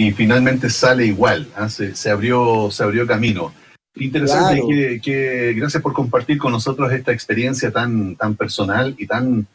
Y 0.00 0.12
finalmente 0.12 0.70
sale 0.70 1.04
igual, 1.04 1.46
¿ah? 1.54 1.68
se, 1.68 2.10
abrió, 2.10 2.70
se 2.70 2.82
abrió 2.82 3.06
camino. 3.06 3.52
Interesante, 3.96 4.98
que, 5.02 5.52
gracias 5.54 5.82
por 5.82 5.92
compartir 5.92 6.38
con 6.38 6.52
nosotros 6.52 6.90
esta 6.90 7.12
experiencia 7.12 7.70
tan, 7.70 8.16
tan 8.16 8.34
personal 8.34 8.94
y 8.96 9.06
tan, 9.06 9.46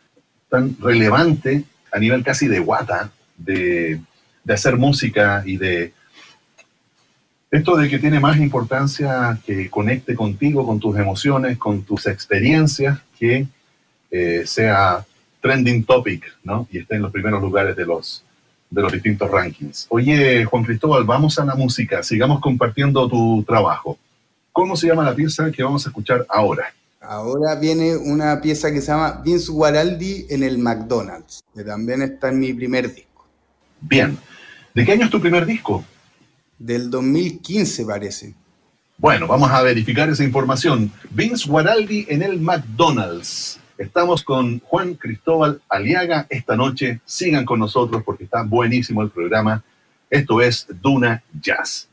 tan 0.47 0.77
relevante 0.79 1.63
a 1.91 1.97
nivel 1.97 2.23
casi 2.23 2.47
de 2.47 2.59
guata, 2.59 3.09
de, 3.35 3.99
de 4.43 4.53
hacer 4.53 4.77
música 4.77 5.41
y 5.47 5.57
de, 5.57 5.93
esto 7.49 7.75
de 7.75 7.89
que 7.89 7.97
tiene 7.97 8.19
más 8.19 8.37
importancia 8.37 9.39
que 9.47 9.67
conecte 9.71 10.13
contigo, 10.13 10.63
con 10.63 10.79
tus 10.79 10.95
emociones, 10.95 11.57
con 11.57 11.81
tus 11.81 12.05
experiencias, 12.05 12.99
que 13.17 13.47
eh, 14.11 14.43
sea 14.45 15.03
trending 15.41 15.85
topic, 15.85 16.23
¿no? 16.43 16.67
Y 16.71 16.77
esté 16.77 16.97
en 16.97 17.01
los 17.01 17.11
primeros 17.11 17.41
lugares 17.41 17.75
de 17.75 17.87
los, 17.87 18.24
de 18.75 18.81
los 18.81 18.91
distintos 18.91 19.31
rankings. 19.31 19.87
Oye, 19.89 20.45
Juan 20.45 20.63
Cristóbal, 20.63 21.03
vamos 21.03 21.39
a 21.39 21.45
la 21.45 21.55
música, 21.55 22.03
sigamos 22.03 22.39
compartiendo 22.41 23.07
tu 23.09 23.43
trabajo. 23.43 23.97
¿Cómo 24.51 24.75
se 24.75 24.87
llama 24.87 25.03
la 25.03 25.15
pieza 25.15 25.51
que 25.51 25.63
vamos 25.63 25.85
a 25.85 25.89
escuchar 25.89 26.25
ahora? 26.29 26.73
Ahora 27.01 27.55
viene 27.55 27.95
una 27.95 28.41
pieza 28.41 28.71
que 28.71 28.81
se 28.81 28.87
llama 28.87 29.21
Vince 29.23 29.51
Guaraldi 29.51 30.27
en 30.29 30.43
el 30.43 30.57
McDonald's, 30.57 31.43
que 31.53 31.63
también 31.63 32.01
está 32.01 32.29
en 32.29 32.39
mi 32.39 32.53
primer 32.53 32.93
disco. 32.93 33.25
Bien. 33.81 34.17
¿De 34.73 34.85
qué 34.85 34.91
año 34.93 35.05
es 35.05 35.11
tu 35.11 35.21
primer 35.21 35.45
disco? 35.45 35.83
del 36.57 36.89
2015 36.89 37.85
parece. 37.85 38.33
Bueno, 38.97 39.27
vamos 39.27 39.51
a 39.51 39.61
verificar 39.61 40.09
esa 40.09 40.23
información. 40.23 40.91
Vince 41.09 41.49
Guaraldi 41.49 42.05
en 42.09 42.23
el 42.23 42.39
McDonald's. 42.39 43.59
Estamos 43.77 44.23
con 44.23 44.59
Juan 44.59 44.93
Cristóbal 44.93 45.61
Aliaga 45.67 46.27
esta 46.29 46.55
noche. 46.55 47.01
Sigan 47.03 47.43
con 47.45 47.59
nosotros 47.59 48.03
porque 48.05 48.23
está 48.23 48.43
buenísimo 48.43 49.01
el 49.01 49.09
programa. 49.09 49.63
Esto 50.09 50.41
es 50.41 50.65
Duna 50.81 51.21
Jazz. 51.41 51.89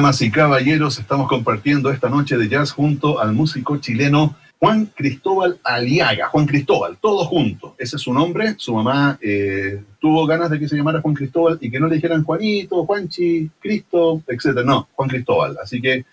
Damas 0.00 0.22
y 0.22 0.30
caballeros, 0.30 0.98
estamos 0.98 1.28
compartiendo 1.28 1.90
esta 1.90 2.08
noche 2.08 2.38
de 2.38 2.48
jazz 2.48 2.72
junto 2.72 3.20
al 3.20 3.34
músico 3.34 3.76
chileno 3.76 4.34
Juan 4.58 4.86
Cristóbal 4.86 5.60
Aliaga. 5.62 6.28
Juan 6.28 6.46
Cristóbal, 6.46 6.96
todo 6.98 7.26
junto. 7.26 7.74
Ese 7.76 7.96
es 7.96 8.02
su 8.02 8.14
nombre. 8.14 8.54
Su 8.56 8.72
mamá 8.72 9.18
eh, 9.20 9.82
tuvo 10.00 10.24
ganas 10.24 10.48
de 10.48 10.58
que 10.58 10.68
se 10.68 10.74
llamara 10.74 11.02
Juan 11.02 11.14
Cristóbal 11.14 11.58
y 11.60 11.70
que 11.70 11.78
no 11.78 11.86
le 11.86 11.96
dijeran 11.96 12.24
Juanito, 12.24 12.86
Juanchi, 12.86 13.50
Cristo, 13.60 14.22
etc. 14.26 14.64
No, 14.64 14.88
Juan 14.94 15.10
Cristóbal. 15.10 15.58
Así 15.62 15.82
que, 15.82 16.06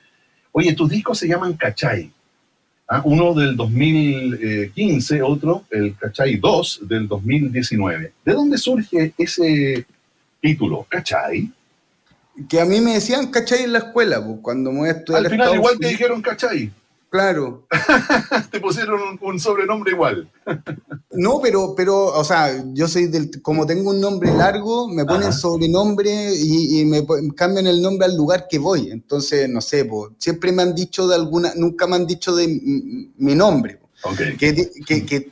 oye, 0.52 0.74
tus 0.74 0.90
discos 0.90 1.18
se 1.18 1.30
llaman 1.30 1.54
Cachay. 1.54 2.12
¿ah? 2.90 3.02
Uno 3.06 3.34
del 3.34 3.56
2015, 3.56 5.22
otro, 5.22 5.64
el 5.72 5.96
Cachay 5.96 6.36
2 6.36 6.82
del 6.82 7.08
2019. 7.08 8.12
¿De 8.26 8.34
dónde 8.34 8.58
surge 8.58 9.14
ese 9.18 9.86
título, 10.42 10.86
Cachay? 10.90 11.54
Que 12.50 12.62
a 12.62 12.66
mí 12.66 12.82
me 12.82 12.94
decían 12.94 13.32
cachai 13.32 13.64
en 13.64 13.74
la 13.74 13.80
escuela, 13.80 14.24
pues, 14.24 14.40
cuando 14.42 14.72
me 14.72 14.80
voy 14.80 14.90
a 14.90 14.94
estudiar. 14.94 15.26
Al 15.26 15.32
final 15.32 15.56
igual 15.56 15.78
te 15.80 15.88
dijeron 15.88 16.22
cachai. 16.22 16.72
Claro. 17.10 17.66
te 18.52 18.60
pusieron 18.60 19.18
un, 19.22 19.40
sobrenombre 19.40 19.94
igual. 19.94 20.30
no, 21.12 21.40
pero, 21.42 21.74
pero, 21.76 22.08
o 22.08 22.24
sea, 22.24 22.64
yo 22.74 22.88
soy 22.88 23.08
del, 23.08 23.42
como 23.42 23.66
tengo 23.66 23.92
un 23.92 24.02
nombre 24.02 24.34
largo, 24.34 24.90
me 24.90 25.06
ponen 25.06 25.32
sobrenombre 25.32 26.34
y, 26.36 26.84
me 26.86 27.06
cambian 27.36 27.68
el 27.68 27.82
nombre 27.82 28.06
al 28.06 28.18
lugar 28.18 28.48
que 28.50 28.60
voy. 28.60 28.92
Entonces, 28.92 29.50
no 29.50 29.62
sé, 29.62 29.86
pues, 29.86 30.12
siempre 30.18 30.52
me 30.52 30.64
han 30.64 30.76
dicho 30.76 31.08
de 31.08 31.16
alguna, 31.16 31.54
nunca 31.56 31.88
me 31.88 31.96
han 31.96 32.06
dicho 32.06 32.36
de 32.36 32.48
mi 33.18 33.36
nombre. 33.36 33.80
Que, 34.38 34.70
que, 34.86 35.06
que 35.06 35.32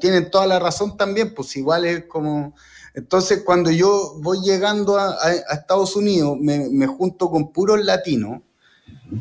tienen 0.00 0.30
toda 0.30 0.46
la 0.46 0.58
razón 0.58 0.96
también, 0.96 1.34
pues 1.34 1.54
igual 1.56 1.84
es 1.84 2.04
como 2.04 2.54
entonces, 2.94 3.42
cuando 3.44 3.70
yo 3.70 4.14
voy 4.18 4.38
llegando 4.42 4.98
a, 4.98 5.32
Estados 5.52 5.94
Unidos, 5.96 6.36
me, 6.40 6.86
junto 6.86 7.30
con 7.30 7.52
puros 7.52 7.84
latinos 7.84 8.42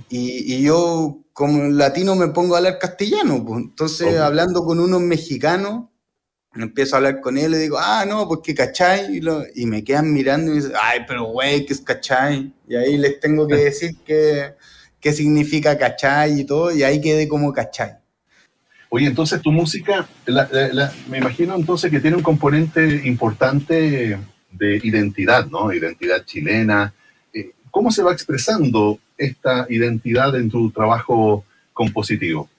y, 0.10 0.62
yo 0.64 1.20
como 1.34 1.64
latino 1.70 2.16
me 2.16 2.28
pongo 2.30 2.56
a 2.56 2.58
hablar 2.58 2.80
castellano. 2.80 3.46
Pues. 3.46 3.60
Entonces, 3.62 4.18
hablando 4.18 4.64
con 4.64 4.80
unos 4.80 5.02
mexicanos, 5.02 5.86
empiezo 6.56 6.96
a 6.96 6.98
hablar 6.98 7.22
con 7.22 7.38
él 7.38 7.54
y 7.54 7.58
digo, 7.58 7.78
ah, 7.80 8.06
no, 8.08 8.28
pues 8.28 8.42
que 8.44 8.56
cachai. 8.56 9.22
Y, 9.56 9.66
me 9.66 9.84
quedan 9.84 10.12
mirando 10.12 10.52
y 10.52 10.56
me 10.56 10.62
dicen, 10.62 10.74
ay, 10.82 11.02
pero 11.08 11.26
güey, 11.26 11.66
¿qué 11.66 11.74
es 11.74 11.82
cachai? 11.82 12.54
Y 12.68 12.76
ahí 12.76 12.98
les 12.98 13.20
tengo 13.20 13.48
que 13.48 13.56
decir 13.66 13.98
qué, 14.04 14.56
qué 15.00 15.14
significa 15.14 15.78
cachai 15.78 16.42
y 16.42 16.46
todo, 16.46 16.72
y 16.72 16.84
ahí 16.84 17.00
quedé 17.00 17.28
como 17.28 17.54
cachai. 17.54 17.99
Oye, 18.90 19.06
entonces 19.06 19.42
tu 19.42 19.52
música, 19.52 20.08
me 21.08 21.20
imagino 21.20 21.56
entonces 21.56 21.92
que 21.92 22.00
tiene 22.00 22.18
un 22.18 22.24
componente 22.24 23.08
importante 23.08 24.20
de 24.52 24.78
identidad, 24.84 25.46
¿no? 25.46 25.72
Identidad 25.72 26.26
chilena. 26.26 26.92
Eh, 27.32 27.52
¿Cómo 27.70 27.92
se 27.92 28.02
va 28.02 28.12
expresando 28.12 29.00
esta 29.16 29.68
identidad 29.70 30.36
en 30.36 30.50
tu 30.50 30.72
trabajo 30.72 31.46
compositivo? 31.72 32.50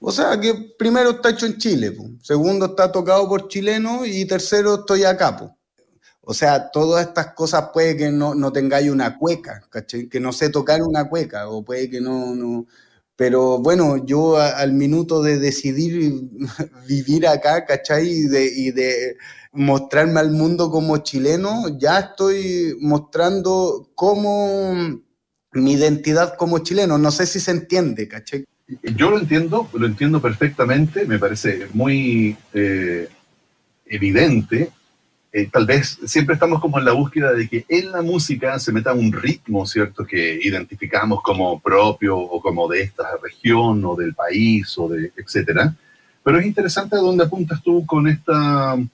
O 0.00 0.10
sea, 0.10 0.40
que 0.40 0.54
primero 0.78 1.10
está 1.10 1.30
hecho 1.30 1.46
en 1.46 1.58
Chile, 1.58 1.94
segundo 2.22 2.66
está 2.66 2.90
tocado 2.90 3.28
por 3.28 3.48
chilenos 3.48 4.06
y 4.06 4.26
tercero 4.26 4.76
estoy 4.76 5.04
acá. 5.04 5.54
O 6.22 6.34
sea, 6.34 6.70
todas 6.70 7.06
estas 7.06 7.34
cosas 7.34 7.70
puede 7.72 7.96
que 7.96 8.10
no, 8.10 8.34
no 8.34 8.52
tengáis 8.52 8.90
una 8.90 9.16
cueca, 9.16 9.62
¿cachai? 9.70 10.08
Que 10.08 10.20
no 10.20 10.32
sé 10.32 10.50
tocar 10.50 10.82
una 10.82 11.08
cueca, 11.08 11.48
o 11.48 11.62
puede 11.62 11.88
que 11.88 12.00
no, 12.00 12.66
pero 13.16 13.58
bueno, 13.58 14.04
yo 14.04 14.36
al 14.36 14.72
minuto 14.74 15.22
de 15.22 15.38
decidir 15.38 16.12
vivir 16.86 17.26
acá, 17.26 17.64
¿cachai? 17.64 18.08
Y 18.08 18.22
de, 18.24 18.52
y 18.54 18.70
de 18.70 19.16
mostrarme 19.52 20.20
al 20.20 20.30
mundo 20.30 20.70
como 20.70 20.98
chileno, 20.98 21.78
ya 21.78 21.98
estoy 21.98 22.76
mostrando 22.78 23.90
cómo 23.94 24.74
mi 25.52 25.72
identidad 25.72 26.36
como 26.36 26.58
chileno. 26.58 26.98
No 26.98 27.10
sé 27.10 27.26
si 27.26 27.40
se 27.40 27.52
entiende, 27.52 28.06
¿cachai? 28.06 28.44
Yo 28.96 29.10
lo 29.10 29.18
entiendo, 29.18 29.68
lo 29.72 29.86
entiendo 29.86 30.20
perfectamente, 30.20 31.06
me 31.06 31.18
parece 31.18 31.68
muy 31.72 32.36
eh, 32.52 33.08
evidente 33.86 34.72
eh, 35.32 35.48
tal 35.52 35.66
vez 35.66 35.98
siempre 36.06 36.34
estamos 36.34 36.60
como 36.60 36.78
en 36.78 36.84
la 36.84 36.92
búsqueda 36.92 37.32
de 37.32 37.48
que 37.48 37.64
en 37.68 37.92
la 37.92 38.02
música 38.02 38.58
se 38.58 38.72
meta 38.72 38.94
un 38.94 39.12
ritmo, 39.12 39.66
¿cierto? 39.66 40.06
Que 40.06 40.38
identificamos 40.42 41.22
como 41.22 41.60
propio 41.60 42.18
o 42.18 42.40
como 42.40 42.68
de 42.68 42.82
esta 42.82 43.04
región 43.22 43.84
o 43.84 43.94
del 43.94 44.14
país 44.14 44.76
o 44.78 44.88
de 44.88 45.12
etcétera. 45.16 45.74
Pero 46.22 46.38
es 46.38 46.46
interesante 46.46 46.96
a 46.96 47.00
dónde 47.00 47.24
apuntas 47.24 47.62
tú 47.62 47.84
con 47.86 48.08
esta, 48.08 48.74
en 48.74 48.90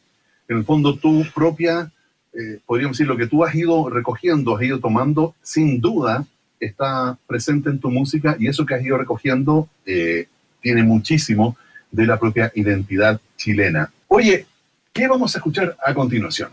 el 0.48 0.64
fondo, 0.64 0.96
tu 0.96 1.24
propia, 1.34 1.90
eh, 2.32 2.58
podríamos 2.66 2.96
decir, 2.96 3.06
lo 3.06 3.16
que 3.16 3.26
tú 3.26 3.44
has 3.44 3.54
ido 3.54 3.88
recogiendo, 3.88 4.56
has 4.56 4.62
ido 4.62 4.80
tomando, 4.80 5.34
sin 5.42 5.80
duda 5.80 6.26
está 6.60 7.18
presente 7.26 7.70
en 7.70 7.78
tu 7.78 7.90
música 7.90 8.36
y 8.38 8.46
eso 8.46 8.64
que 8.64 8.74
has 8.74 8.84
ido 8.84 8.98
recogiendo 8.98 9.68
eh, 9.86 10.26
tiene 10.60 10.82
muchísimo 10.82 11.56
de 11.90 12.06
la 12.06 12.18
propia 12.18 12.52
identidad 12.54 13.20
chilena. 13.36 13.92
Oye, 14.08 14.46
¿Qué 14.92 15.08
vamos 15.08 15.34
a 15.34 15.38
escuchar 15.38 15.74
a 15.82 15.94
continuación? 15.94 16.50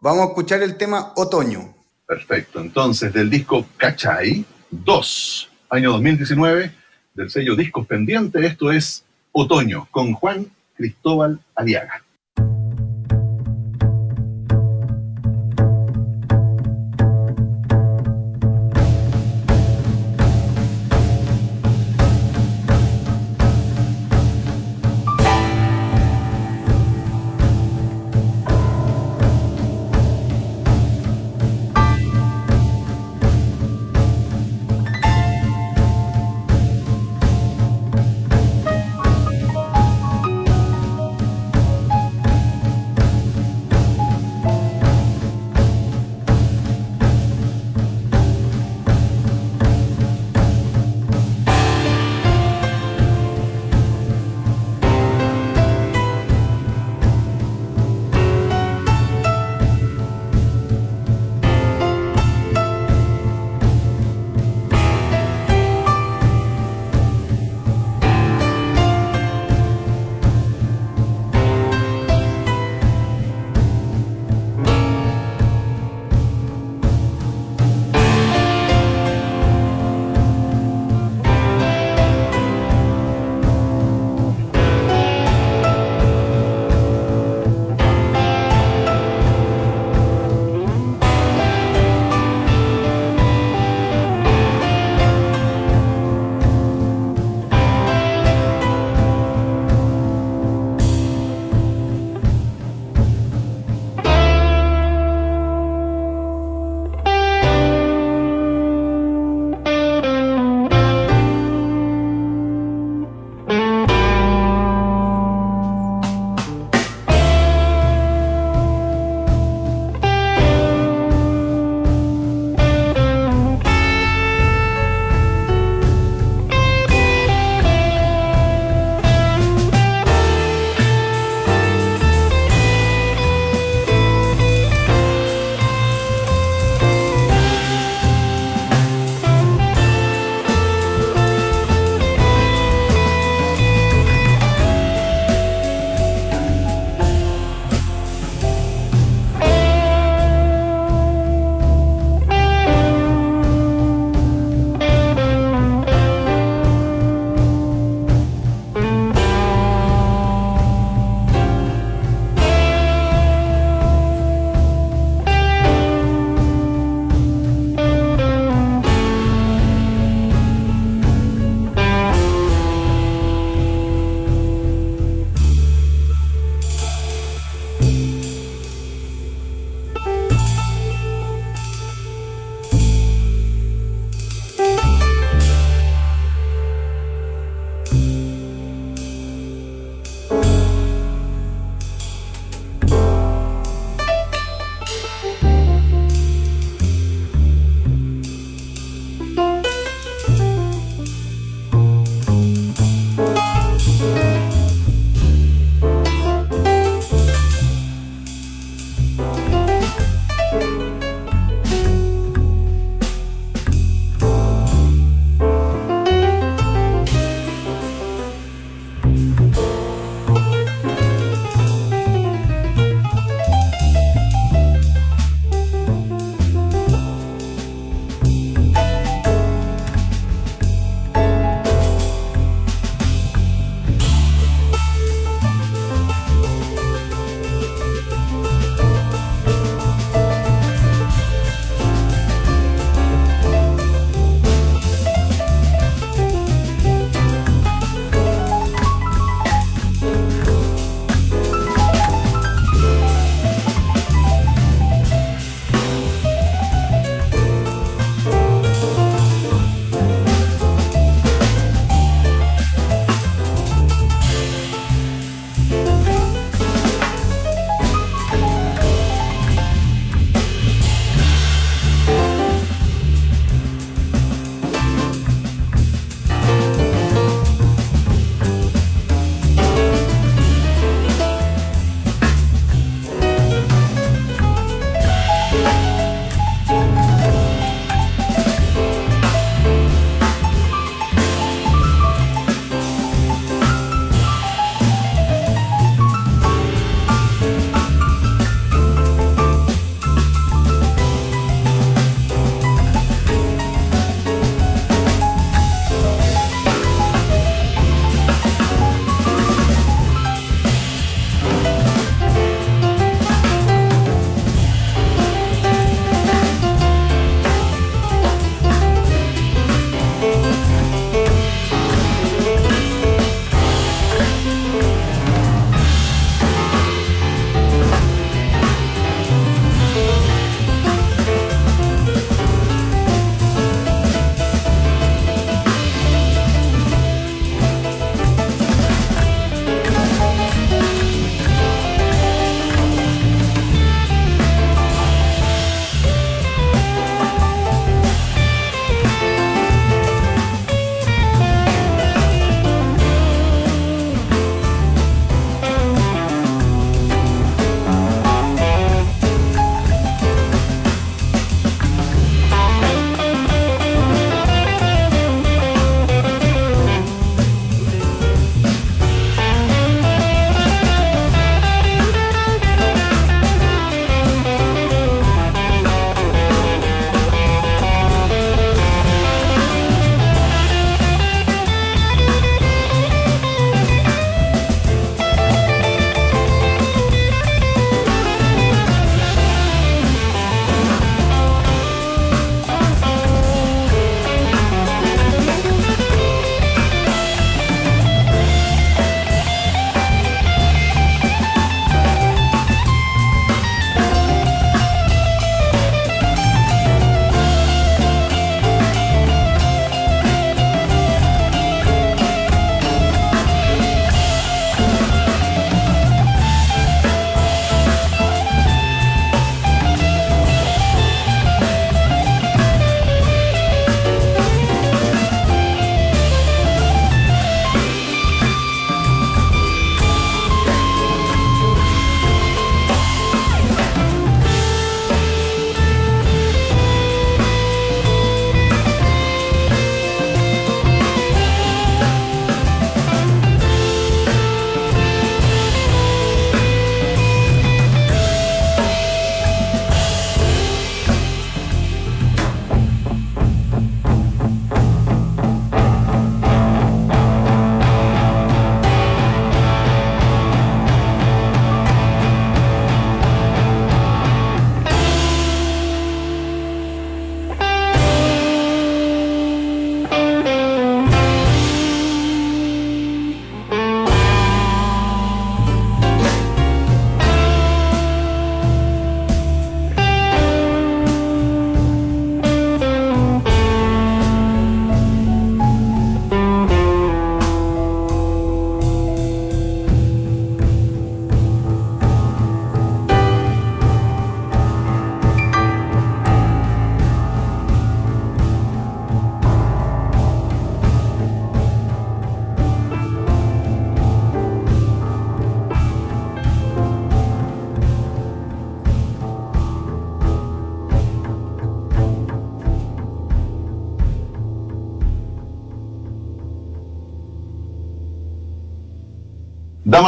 Vamos 0.00 0.22
a 0.22 0.28
escuchar 0.30 0.62
el 0.62 0.76
tema 0.76 1.12
Otoño. 1.14 1.76
Perfecto. 2.08 2.58
Entonces, 2.58 3.12
del 3.12 3.30
disco 3.30 3.64
Cachay 3.76 4.44
2, 4.70 5.50
año 5.70 5.92
2019, 5.92 6.72
del 7.14 7.30
sello 7.30 7.54
Discos 7.54 7.86
Pendiente, 7.86 8.44
esto 8.44 8.72
es 8.72 9.04
Otoño, 9.30 9.86
con 9.92 10.12
Juan 10.12 10.50
Cristóbal 10.74 11.38
Aliaga. 11.54 12.02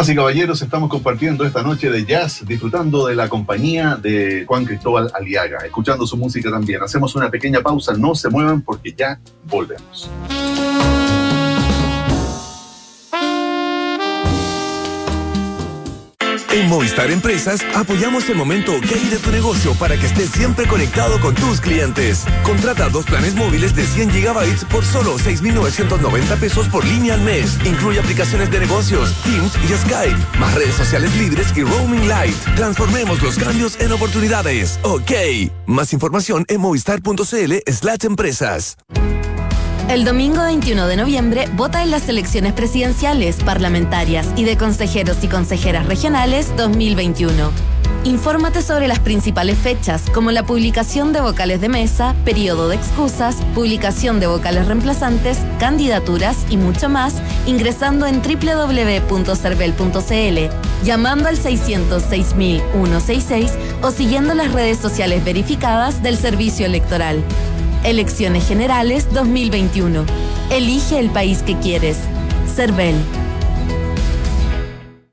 Damas 0.01 0.13
y 0.13 0.17
caballeros, 0.17 0.63
estamos 0.63 0.89
compartiendo 0.89 1.45
esta 1.45 1.63
noche 1.63 1.91
de 1.91 2.07
jazz, 2.07 2.43
disfrutando 2.47 3.09
de 3.09 3.15
la 3.15 3.29
compañía 3.29 3.97
de 3.97 4.47
Juan 4.47 4.65
Cristóbal 4.65 5.11
Aliaga, 5.13 5.59
escuchando 5.59 6.07
su 6.07 6.17
música 6.17 6.51
también. 6.51 6.83
Hacemos 6.83 7.15
una 7.17 7.31
pequeña 7.31 7.61
pausa, 7.61 7.93
no 7.93 8.15
se 8.15 8.31
muevan 8.31 8.63
porque 8.63 8.95
ya 8.97 9.21
volvemos. 9.45 10.09
En 16.53 16.69
Movistar 16.69 17.11
Empresas 17.13 17.61
apoyamos 17.77 18.29
el 18.29 18.35
momento 18.35 18.73
que 18.81 18.97
de 19.09 19.19
tu 19.19 19.31
negocio 19.31 19.73
para 19.75 19.97
que 19.97 20.07
estés 20.07 20.31
siempre 20.31 20.67
conectado 20.67 21.21
con 21.21 21.35
tus 21.35 21.61
clientes. 21.61 22.25
Contrata 22.43 22.89
dos 22.89 23.07
planes 23.07 23.35
móviles 23.35 23.75
de 23.77 23.87
100 23.87 24.11
GB 24.11 24.67
por 24.67 24.85
solo 24.85 25.17
6.990 25.17 26.39
pesos 26.41 26.69
por 26.69 26.85
línea 26.85 27.15
al 27.15 27.21
mes. 27.21 27.57
Incluye 27.65 28.01
aplicaciones 28.01 28.51
de 28.51 28.59
negocios, 28.59 29.15
Teams 29.23 29.53
y 29.63 29.75
Skype, 29.75 30.39
más 30.41 30.55
redes 30.55 30.75
sociales 30.75 31.15
libres 31.17 31.53
y 31.57 31.63
roaming 31.63 32.09
light. 32.09 32.37
Transformemos 32.57 33.23
los 33.23 33.37
cambios 33.37 33.79
en 33.81 33.93
oportunidades. 33.93 34.81
Ok. 34.83 35.13
Más 35.67 35.93
información 35.93 36.45
en 36.49 36.61
movistar.cl 36.61 37.55
slash 37.71 38.05
empresas. 38.05 38.77
El 39.91 40.05
domingo 40.05 40.43
21 40.45 40.87
de 40.87 40.97
noviembre 40.97 41.49
vota 41.55 41.83
en 41.83 41.91
las 41.91 42.09
elecciones 42.09 42.53
presidenciales, 42.53 43.43
parlamentarias 43.43 44.29
y 44.37 44.45
de 44.45 44.57
consejeros 44.57 45.25
y 45.25 45.27
consejeras 45.27 45.87
regionales 45.87 46.57
2021. 46.57 47.51
Infórmate 48.05 48.63
sobre 48.63 48.87
las 48.87 49.01
principales 49.01 49.59
fechas, 49.59 50.05
como 50.15 50.31
la 50.31 50.45
publicación 50.45 51.13
de 51.13 51.21
vocales 51.21 51.61
de 51.61 51.69
mesa, 51.69 52.15
periodo 52.25 52.69
de 52.69 52.77
excusas, 52.77 53.39
publicación 53.53 54.21
de 54.21 54.29
vocales 54.29 54.69
reemplazantes, 54.69 55.39
candidaturas 55.59 56.37
y 56.51 56.57
mucho 56.57 56.89
más, 56.89 57.17
ingresando 57.47 58.07
en 58.07 58.23
www.cervel.cl, 58.23 60.39
llamando 60.85 61.29
al 61.29 61.37
606.166 61.37 63.51
o 63.83 63.91
siguiendo 63.91 64.35
las 64.35 64.53
redes 64.53 64.79
sociales 64.79 65.25
verificadas 65.25 66.01
del 66.01 66.17
Servicio 66.17 66.65
Electoral. 66.65 67.25
Elecciones 67.85 68.47
Generales 68.47 69.11
2021. 69.15 70.05
Elige 70.51 70.99
el 70.99 71.09
país 71.09 71.43
que 71.43 71.59
quieres. 71.59 71.97
CERVEL. 72.55 72.95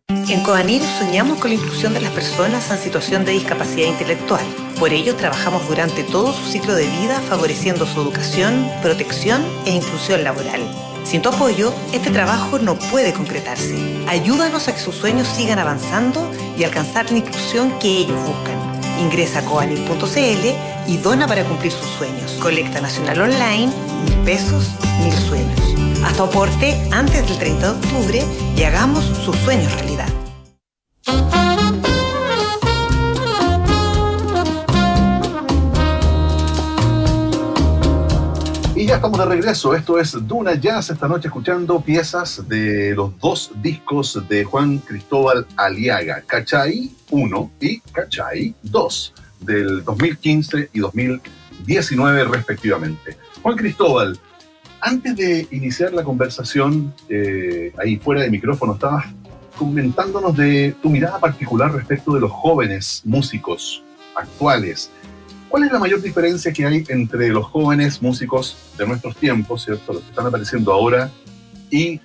En 0.09 0.43
Coanir 0.43 0.82
soñamos 0.99 1.39
con 1.39 1.49
la 1.49 1.55
inclusión 1.55 1.93
de 1.93 2.01
las 2.01 2.11
personas 2.11 2.70
en 2.70 2.78
situación 2.78 3.24
de 3.24 3.32
discapacidad 3.32 3.88
intelectual. 3.88 4.43
Por 4.78 4.91
ello 4.91 5.15
trabajamos 5.15 5.65
durante 5.70 6.03
todo 6.03 6.34
su 6.34 6.43
ciclo 6.51 6.76
de 6.76 6.88
vida 6.88 7.22
favoreciendo 7.22 7.86
su 7.86 8.01
educación, 8.01 8.70
protección 8.82 9.41
e 9.65 9.72
inclusión 9.72 10.26
laboral. 10.26 10.59
Sin 11.05 11.22
tu 11.22 11.30
apoyo, 11.30 11.74
este 11.93 12.11
trabajo 12.11 12.59
no 12.59 12.78
puede 12.78 13.13
concretarse. 13.13 13.76
Ayúdanos 14.09 14.68
a 14.68 14.74
que 14.74 14.82
sus 14.82 14.95
sueños 14.95 15.30
sigan 15.30 15.57
avanzando 15.57 16.30
y 16.57 16.65
alcanzar 16.65 17.09
la 17.11 17.20
inclusión 17.20 17.80
que 17.80 17.88
ellos 17.88 18.20
buscan. 18.28 18.66
Ingresa 19.00 19.39
a 19.39 19.45
coanil.cl 19.45 20.88
y 20.88 20.98
dona 20.98 21.28
para 21.28 21.43
cumplir 21.43 21.72
sus 21.72 21.88
sueños. 21.98 22.32
Colecta 22.41 22.82
Nacional 22.82 23.22
Online, 23.22 23.72
mil 24.04 24.16
pesos, 24.26 24.72
mil 25.04 25.14
sueños. 25.14 25.60
Hasta 26.04 26.24
aporte 26.24 26.76
antes 26.91 27.28
del 27.28 27.38
30 27.38 27.74
de 27.74 27.80
octubre 27.80 28.24
y 28.56 28.64
hagamos 28.64 29.04
sus 29.24 29.36
sueños 29.38 29.74
realidad. 29.74 30.08
Ya 38.88 38.95
estamos 38.95 39.19
de 39.19 39.25
regreso. 39.25 39.75
Esto 39.75 39.99
es 39.99 40.15
Duna 40.27 40.53
Jazz. 40.55 40.91
Esta 40.91 41.09
noche 41.09 41.27
escuchando 41.27 41.81
piezas 41.81 42.47
de 42.47 42.95
los 42.95 43.19
dos 43.19 43.51
discos 43.61 44.23
de 44.29 44.45
Juan 44.45 44.77
Cristóbal 44.77 45.45
Aliaga, 45.57 46.23
Cachay 46.25 46.95
1 47.09 47.51
y 47.59 47.79
Cachay 47.81 48.55
2 48.63 49.13
del 49.41 49.83
2015 49.83 50.69
y 50.71 50.79
2019 50.79 52.23
respectivamente. 52.25 53.17
Juan 53.43 53.57
Cristóbal, 53.57 54.17
antes 54.79 55.17
de 55.17 55.49
iniciar 55.51 55.91
la 55.91 56.05
conversación, 56.05 56.93
eh, 57.09 57.73
ahí 57.77 57.97
fuera 57.97 58.21
de 58.21 58.29
micrófono, 58.29 58.75
estabas 58.75 59.05
comentándonos 59.57 60.38
de 60.38 60.73
tu 60.81 60.89
mirada 60.89 61.19
particular 61.19 61.73
respecto 61.73 62.13
de 62.13 62.21
los 62.21 62.31
jóvenes 62.31 63.01
músicos 63.03 63.83
actuales. 64.15 64.89
¿Cuál 65.50 65.64
es 65.64 65.72
la 65.72 65.80
mayor 65.80 66.02
diferencia 66.02 66.52
que 66.52 66.66
hay 66.66 66.84
entre 66.89 67.30
los 67.30 67.45
jóvenes 67.45 68.02
músicos 68.02 68.58
de 68.78 68.86
nuestros 68.86 69.16
tiempos, 69.16 69.64
¿cierto? 69.64 69.93
Los 69.93 70.04
que 70.04 70.10
están 70.10 70.28
apareciendo 70.28 70.74
ahora 70.74 71.10
y 71.70 72.02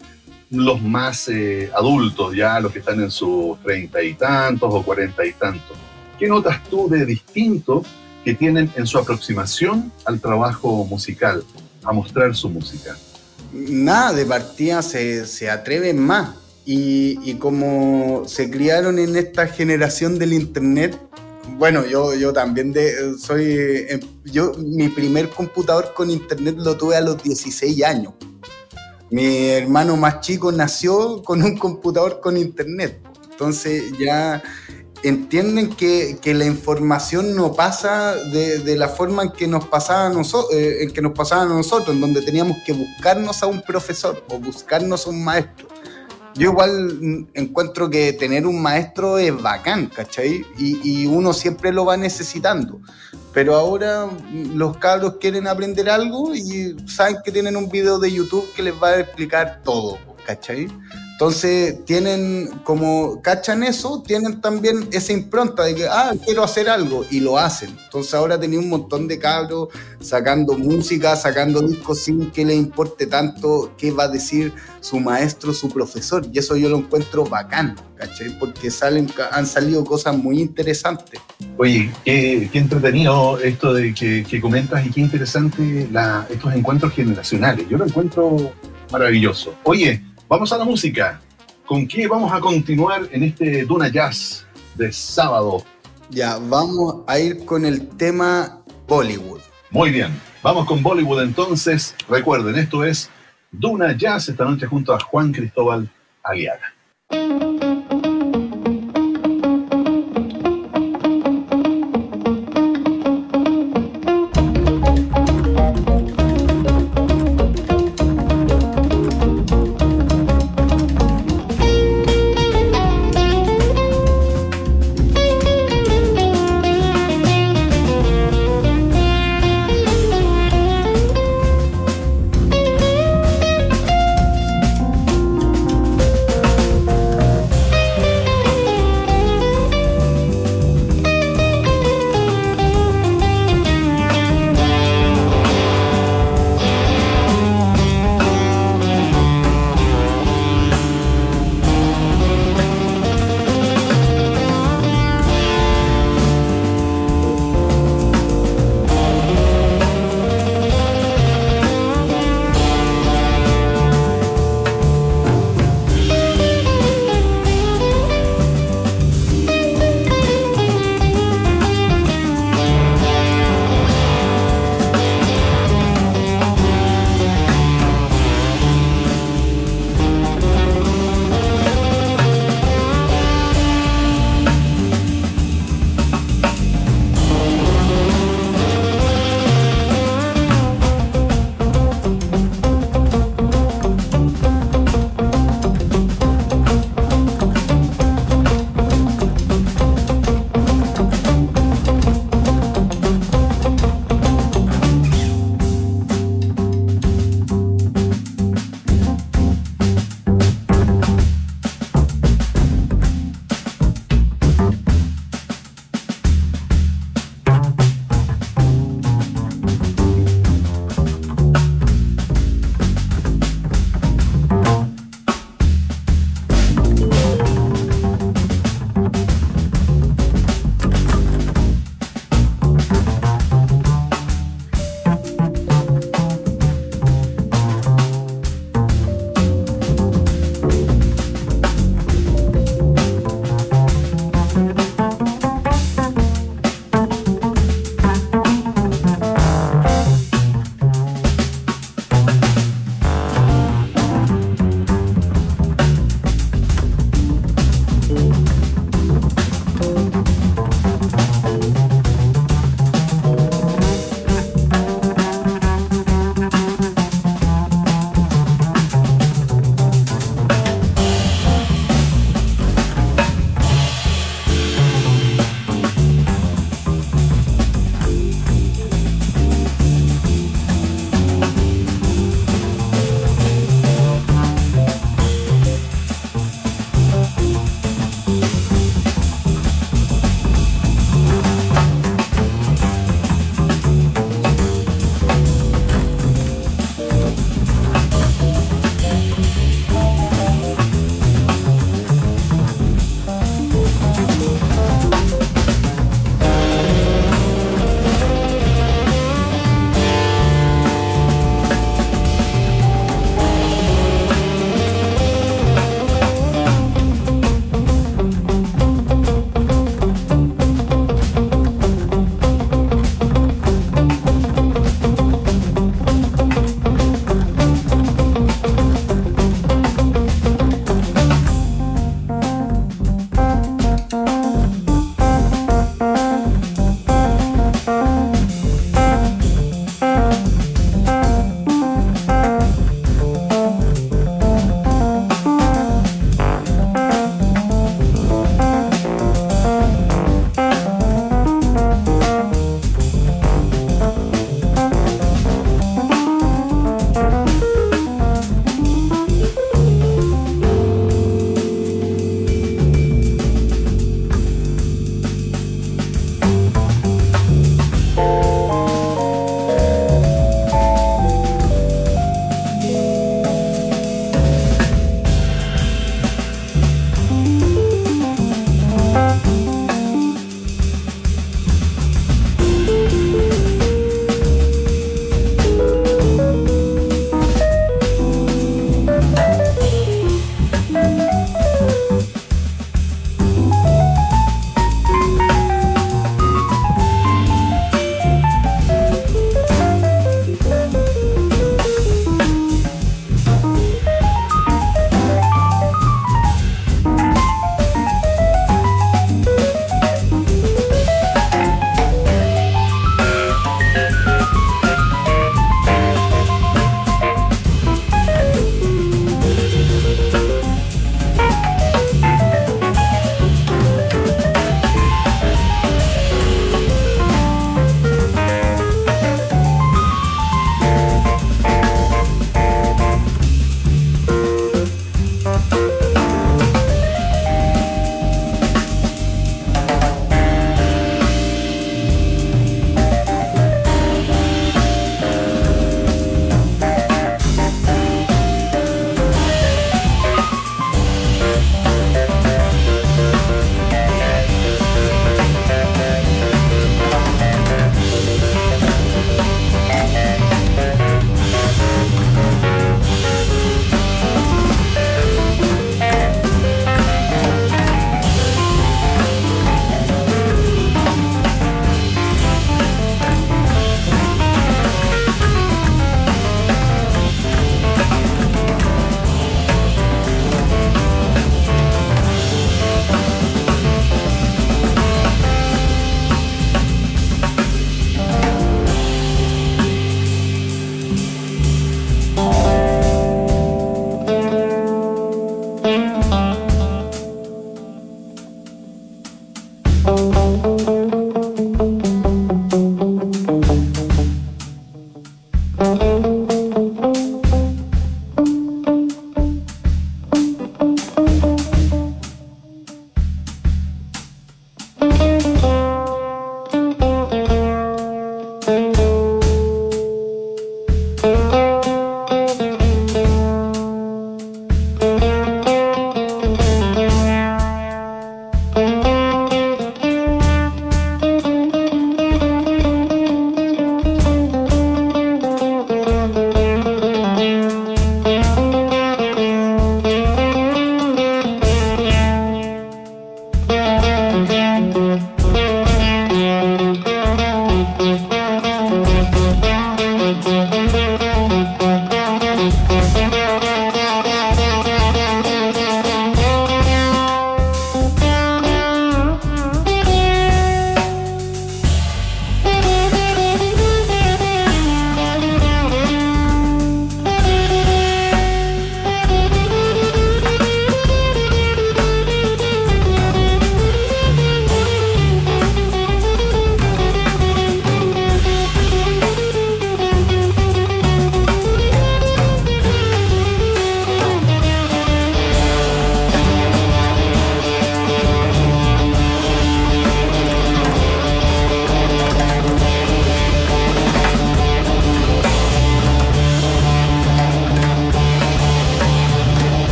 los 0.51 0.81
más 0.81 1.29
eh, 1.29 1.71
adultos, 1.75 2.37
ya 2.37 2.61
los 2.61 2.73
que 2.73 2.79
están 2.79 3.01
en 3.01 3.11
sus 3.11 3.61
treinta 3.63 4.03
y 4.03 4.15
tantos 4.15 4.73
o 4.73 4.83
cuarenta 4.83 5.25
y 5.27 5.33
tantos? 5.33 5.77
¿Qué 6.19 6.29
notas 6.29 6.63
tú 6.71 6.89
de 6.89 7.05
distinto 7.05 7.85
que 8.25 8.35
tienen 8.35 8.71
en 8.77 8.87
su 8.87 8.99
aproximación 8.99 9.91
al 10.05 10.21
trabajo 10.21 10.85
musical, 10.85 11.43
a 11.83 11.93
mostrar 11.93 12.37
su 12.37 12.49
música? 12.49 12.97
Nada, 13.53 14.13
de 14.13 14.25
partida 14.25 14.83
se, 14.83 15.27
se 15.27 15.51
atreven 15.51 15.99
más. 15.99 16.31
Y, 16.65 17.19
y, 17.25 17.35
como 17.35 18.23
se 18.27 18.49
criaron 18.49 19.01
en 19.01 19.17
esta 19.17 19.49
generación 19.49 20.21
del 20.21 20.33
Internet, 20.33 20.97
bueno, 21.51 21.85
yo, 21.87 22.15
yo 22.15 22.33
también 22.33 22.73
de, 22.73 23.19
soy. 23.19 23.45
eh, 23.47 24.01
Yo, 24.25 24.53
mi 24.59 24.89
primer 24.89 25.29
computador 25.31 25.93
con 25.95 26.11
Internet 26.11 26.57
lo 26.59 26.77
tuve 26.77 26.97
a 26.97 27.01
los 27.01 27.23
16 27.23 27.83
años. 27.85 28.13
Mi 29.11 29.49
hermano 29.49 29.97
más 29.97 30.21
chico 30.21 30.53
nació 30.53 31.23
con 31.23 31.43
un 31.43 31.59
computador 31.59 32.21
con 32.21 32.37
Internet. 32.37 33.01
Entonces 33.31 33.93
ya 33.99 34.43
entienden 35.03 35.71
que, 35.71 36.19
que, 36.23 36.33
la 36.33 36.45
información 36.45 37.35
no 37.35 37.53
pasa 37.55 38.15
de, 38.15 38.61
de, 38.61 38.77
la 38.77 38.89
forma 38.89 39.25
en 39.25 39.33
que 39.33 39.49
nos 39.49 39.67
pasaba 39.67 40.07
a 40.07 40.11
nosotros, 40.11 40.55
eh, 40.55 40.85
en 40.85 40.93
que 40.93 41.03
nos 41.03 41.13
pasaba 41.13 41.43
a 41.43 41.47
nosotros, 41.47 41.95
en 41.95 42.01
donde 42.01 42.23
teníamos 42.23 42.59
que 42.65 42.73
buscarnos 42.73 43.43
a 43.43 43.47
un 43.49 43.63
profesor 43.63 44.25
o 44.29 44.39
buscarnos 44.39 45.07
a 45.07 45.11
un 45.11 45.25
maestro. 45.25 45.69
Yo 46.35 46.51
igual 46.51 47.29
encuentro 47.35 47.91
que 47.91 48.13
tener 48.15 48.47
un 48.47 48.63
maestro 48.63 49.19
es 49.19 49.41
bacán, 49.41 49.87
¿cachai? 49.87 50.45
Y, 50.59 51.07
uno 51.07 51.33
siempre 51.33 51.73
lo 51.73 51.85
va 51.85 51.97
necesitando. 51.97 52.81
Pero 53.33 53.55
ahora 53.57 54.09
los 54.55 54.77
cabros 54.79 55.17
quieren 55.21 55.47
aprender 55.47 55.89
algo 55.91 56.35
y 56.35 56.77
saben 56.87 57.17
que 57.25 57.33
tienen 57.33 57.57
un 57.57 57.69
video 57.69 57.99
de 57.99 58.13
YouTube 58.13 58.51
que 58.55 58.63
les 58.63 58.75
va 58.75 58.89
a 58.89 59.01
explicar 59.01 59.61
todo, 59.65 59.99
¿cachai? 60.27 60.69
Entonces 61.23 61.85
tienen, 61.85 62.49
como 62.65 63.23
cachan 63.23 63.63
eso, 63.63 64.03
tienen 64.05 64.41
también 64.41 64.89
esa 64.91 65.13
impronta 65.13 65.63
de 65.63 65.77
que, 65.77 65.87
ah, 65.87 66.15
quiero 66.25 66.43
hacer 66.43 66.69
algo 66.69 67.07
y 67.13 67.21
lo 67.21 67.39
hacen. 67.39 67.71
Entonces 67.85 68.13
ahora 68.15 68.41
tenía 68.41 68.59
un 68.59 68.69
montón 68.69 69.07
de 69.07 69.21
cabros 69.21 69.69
sacando 70.01 70.59
música, 70.59 71.15
sacando 71.15 71.63
discos 71.63 72.01
sin 72.01 72.33
que 72.33 72.45
les 72.45 72.57
importe 72.57 73.07
tanto 73.07 73.73
qué 73.79 73.93
va 73.93 74.05
a 74.05 74.09
decir 74.09 74.53
su 74.81 74.99
maestro, 74.99 75.53
su 75.53 75.69
profesor. 75.69 76.27
Y 76.33 76.41
eso 76.41 76.57
yo 76.57 76.69
lo 76.69 76.79
encuentro 76.79 77.25
bacán, 77.25 77.77
¿cachai? 77.95 78.37
Porque 78.41 78.69
salen, 78.73 79.09
han 79.31 79.47
salido 79.47 79.85
cosas 79.85 80.17
muy 80.17 80.41
interesantes. 80.41 81.21
Oye, 81.57 81.89
qué, 82.05 82.51
entretenido 82.53 83.39
esto 83.39 83.73
de 83.73 83.95
que, 83.95 84.25
que, 84.29 84.41
comentas 84.41 84.85
y 84.85 84.91
qué 84.91 85.03
interesante 85.03 85.89
la, 85.93 86.27
estos 86.29 86.53
encuentros 86.53 86.93
generacionales. 86.93 87.69
Yo 87.69 87.79
lo 87.79 87.87
encuentro 87.87 88.53
maravilloso. 88.91 89.55
Oye, 89.63 90.03
Vamos 90.33 90.51
a 90.51 90.57
la 90.57 90.65
música. 90.65 91.21
¿Con 91.67 91.87
qué 91.87 92.09
vamos 92.09 92.33
a 92.33 92.41
continuar 92.41 93.03
en 93.13 93.23
este 93.23 93.67
Duna 93.67 93.89
Jazz 93.89 94.47
de 94.77 94.91
sábado? 94.91 95.63
Ya, 96.09 96.39
vamos 96.39 97.03
a 97.07 97.19
ir 97.19 97.45
con 97.45 97.67
el 97.67 97.87
tema 97.99 98.63
Bollywood. 98.89 99.43
Muy 99.71 99.91
bien, 99.91 100.19
vamos 100.43 100.65
con 100.65 100.83
Bollywood 100.83 101.21
entonces. 101.21 101.95
Recuerden, 102.09 102.57
esto 102.57 102.83
es 102.83 103.11
Duna 103.51 103.95
Jazz 103.95 104.31
esta 104.31 104.47
noche 104.47 104.67
junto 104.67 104.95
a 104.95 105.01
Juan 105.01 105.33
Cristóbal 105.33 105.87
Aliaga. 106.23 106.73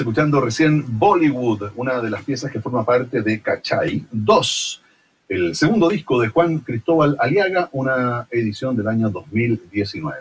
Escuchando 0.00 0.40
recién 0.40 0.84
Bollywood, 0.98 1.70
una 1.76 2.00
de 2.00 2.10
las 2.10 2.24
piezas 2.24 2.50
que 2.50 2.60
forma 2.60 2.84
parte 2.84 3.22
de 3.22 3.40
Cachay 3.40 4.04
2, 4.10 4.82
el 5.28 5.54
segundo 5.54 5.88
disco 5.88 6.20
de 6.20 6.28
Juan 6.28 6.58
Cristóbal 6.58 7.16
Aliaga, 7.18 7.68
una 7.72 8.26
edición 8.30 8.76
del 8.76 8.88
año 8.88 9.10
2019. 9.10 10.16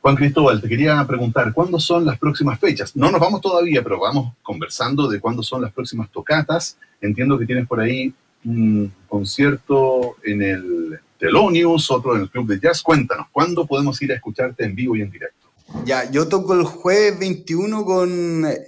Juan 0.00 0.16
Cristóbal, 0.16 0.60
te 0.60 0.68
quería 0.68 1.04
preguntar, 1.06 1.52
¿cuándo 1.52 1.80
son 1.80 2.06
las 2.06 2.18
próximas 2.18 2.58
fechas? 2.60 2.94
No 2.94 3.10
nos 3.10 3.20
vamos 3.20 3.40
todavía, 3.40 3.82
pero 3.82 3.98
vamos 3.98 4.34
conversando 4.42 5.08
de 5.08 5.20
cuándo 5.20 5.42
son 5.42 5.62
las 5.62 5.72
próximas 5.72 6.10
tocatas. 6.10 6.78
Entiendo 7.00 7.38
que 7.38 7.46
tienes 7.46 7.66
por 7.66 7.80
ahí 7.80 8.12
un 8.44 8.92
concierto 9.08 10.16
en 10.24 10.42
el 10.42 11.00
Telonius, 11.18 11.90
otro 11.90 12.14
en 12.14 12.22
el 12.22 12.30
Club 12.30 12.46
de 12.46 12.60
Jazz. 12.60 12.82
Cuéntanos, 12.82 13.26
¿cuándo 13.32 13.66
podemos 13.66 14.00
ir 14.00 14.12
a 14.12 14.14
escucharte 14.14 14.64
en 14.64 14.74
vivo 14.74 14.96
y 14.96 15.02
en 15.02 15.10
directo? 15.10 15.47
Ya, 15.84 16.10
yo 16.10 16.28
toco 16.28 16.54
el 16.54 16.64
jueves 16.64 17.18
21 17.18 17.84
con 17.84 18.10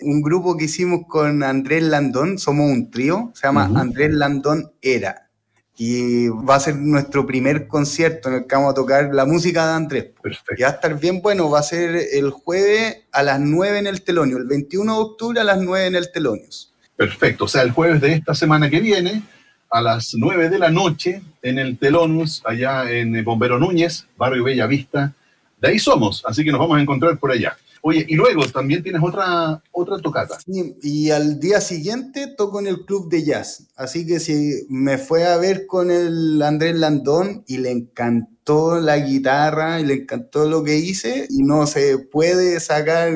un 0.03 0.23
grupo 0.23 0.57
que 0.57 0.65
hicimos 0.65 1.07
con 1.09 1.43
Andrés 1.43 1.83
Landón, 1.83 2.39
somos 2.39 2.71
un 2.71 2.91
trío, 2.91 3.31
se 3.35 3.47
llama 3.47 3.71
Andrés 3.75 4.13
Landón 4.13 4.73
Era. 4.83 5.29
Y 5.77 6.29
va 6.29 6.57
a 6.57 6.61
ser 6.61 6.77
nuestro 6.77 7.27
primer 7.27 7.67
concierto 7.67 8.29
en 8.29 8.35
el 8.35 8.47
que 8.47 8.55
vamos 8.55 8.73
a 8.73 8.75
tocar 8.75 9.15
la 9.15 9.25
música 9.25 9.67
de 9.67 9.73
Andrés. 9.73 10.07
Perfecto. 10.23 10.55
Y 10.59 10.63
va 10.63 10.69
a 10.69 10.73
estar 10.73 11.01
bien 11.01 11.23
bueno, 11.23 11.49
va 11.49 11.61
a 11.61 11.63
ser 11.63 11.97
el 12.13 12.31
jueves 12.31 12.99
a 13.13 13.23
las 13.23 13.41
9 13.41 13.79
en 13.79 13.87
el 13.87 14.03
Telonio, 14.03 14.37
el 14.37 14.47
21 14.47 14.95
de 14.95 15.01
octubre 15.01 15.41
a 15.41 15.45
las 15.45 15.59
9 15.59 15.87
en 15.87 15.95
el 15.95 16.13
Telonius. 16.13 16.75
Perfecto, 16.97 17.45
o 17.45 17.49
sea, 17.49 17.63
el 17.63 17.71
jueves 17.71 18.03
de 18.03 18.13
esta 18.13 18.35
semana 18.35 18.69
que 18.69 18.79
viene, 18.79 19.23
a 19.71 19.81
las 19.81 20.15
9 20.15 20.51
de 20.51 20.59
la 20.59 20.71
noche, 20.71 21.23
en 21.41 21.59
el 21.59 21.79
Telonius, 21.79 22.43
allá 22.45 22.91
en 22.91 23.25
Bombero 23.25 23.59
Núñez, 23.59 24.07
Barrio 24.19 24.45
Bella 24.45 24.67
Vista, 24.67 25.15
de 25.61 25.69
ahí 25.69 25.79
somos, 25.79 26.23
así 26.27 26.45
que 26.45 26.51
nos 26.51 26.61
vamos 26.61 26.79
a 26.79 26.83
encontrar 26.83 27.19
por 27.19 27.31
allá. 27.31 27.57
Oye, 27.83 28.05
y 28.09 28.15
luego 28.15 28.47
también 28.47 28.83
tienes 28.83 29.03
otra, 29.03 29.63
otra 29.73 29.99
tocata. 29.99 30.39
Sí, 30.41 30.77
y 30.83 31.11
al 31.11 31.41
día 31.41 31.61
siguiente 31.61 32.27
toco 32.27 32.61
en 32.61 32.67
el 32.67 32.85
club 32.85 33.09
de 33.09 33.25
jazz. 33.25 33.69
Así 33.75 34.07
que 34.07 34.21
si 34.21 34.67
me 34.69 34.99
fue 34.99 35.27
a 35.27 35.39
ver 35.39 35.67
con 35.67 35.91
el 35.91 36.43
Andrés 36.43 36.77
Landón 36.77 37.43
y 37.47 37.59
le 37.59 37.71
encantó 37.71 38.81
la 38.81 38.99
guitarra 38.99 39.81
y 39.81 39.87
le 39.87 39.95
encantó 39.95 40.47
lo 40.47 40.63
que 40.63 40.77
hice 40.77 41.27
y 41.31 41.43
no 41.43 41.67
se 41.67 41.99
puede 41.99 42.61
sacar 42.61 43.13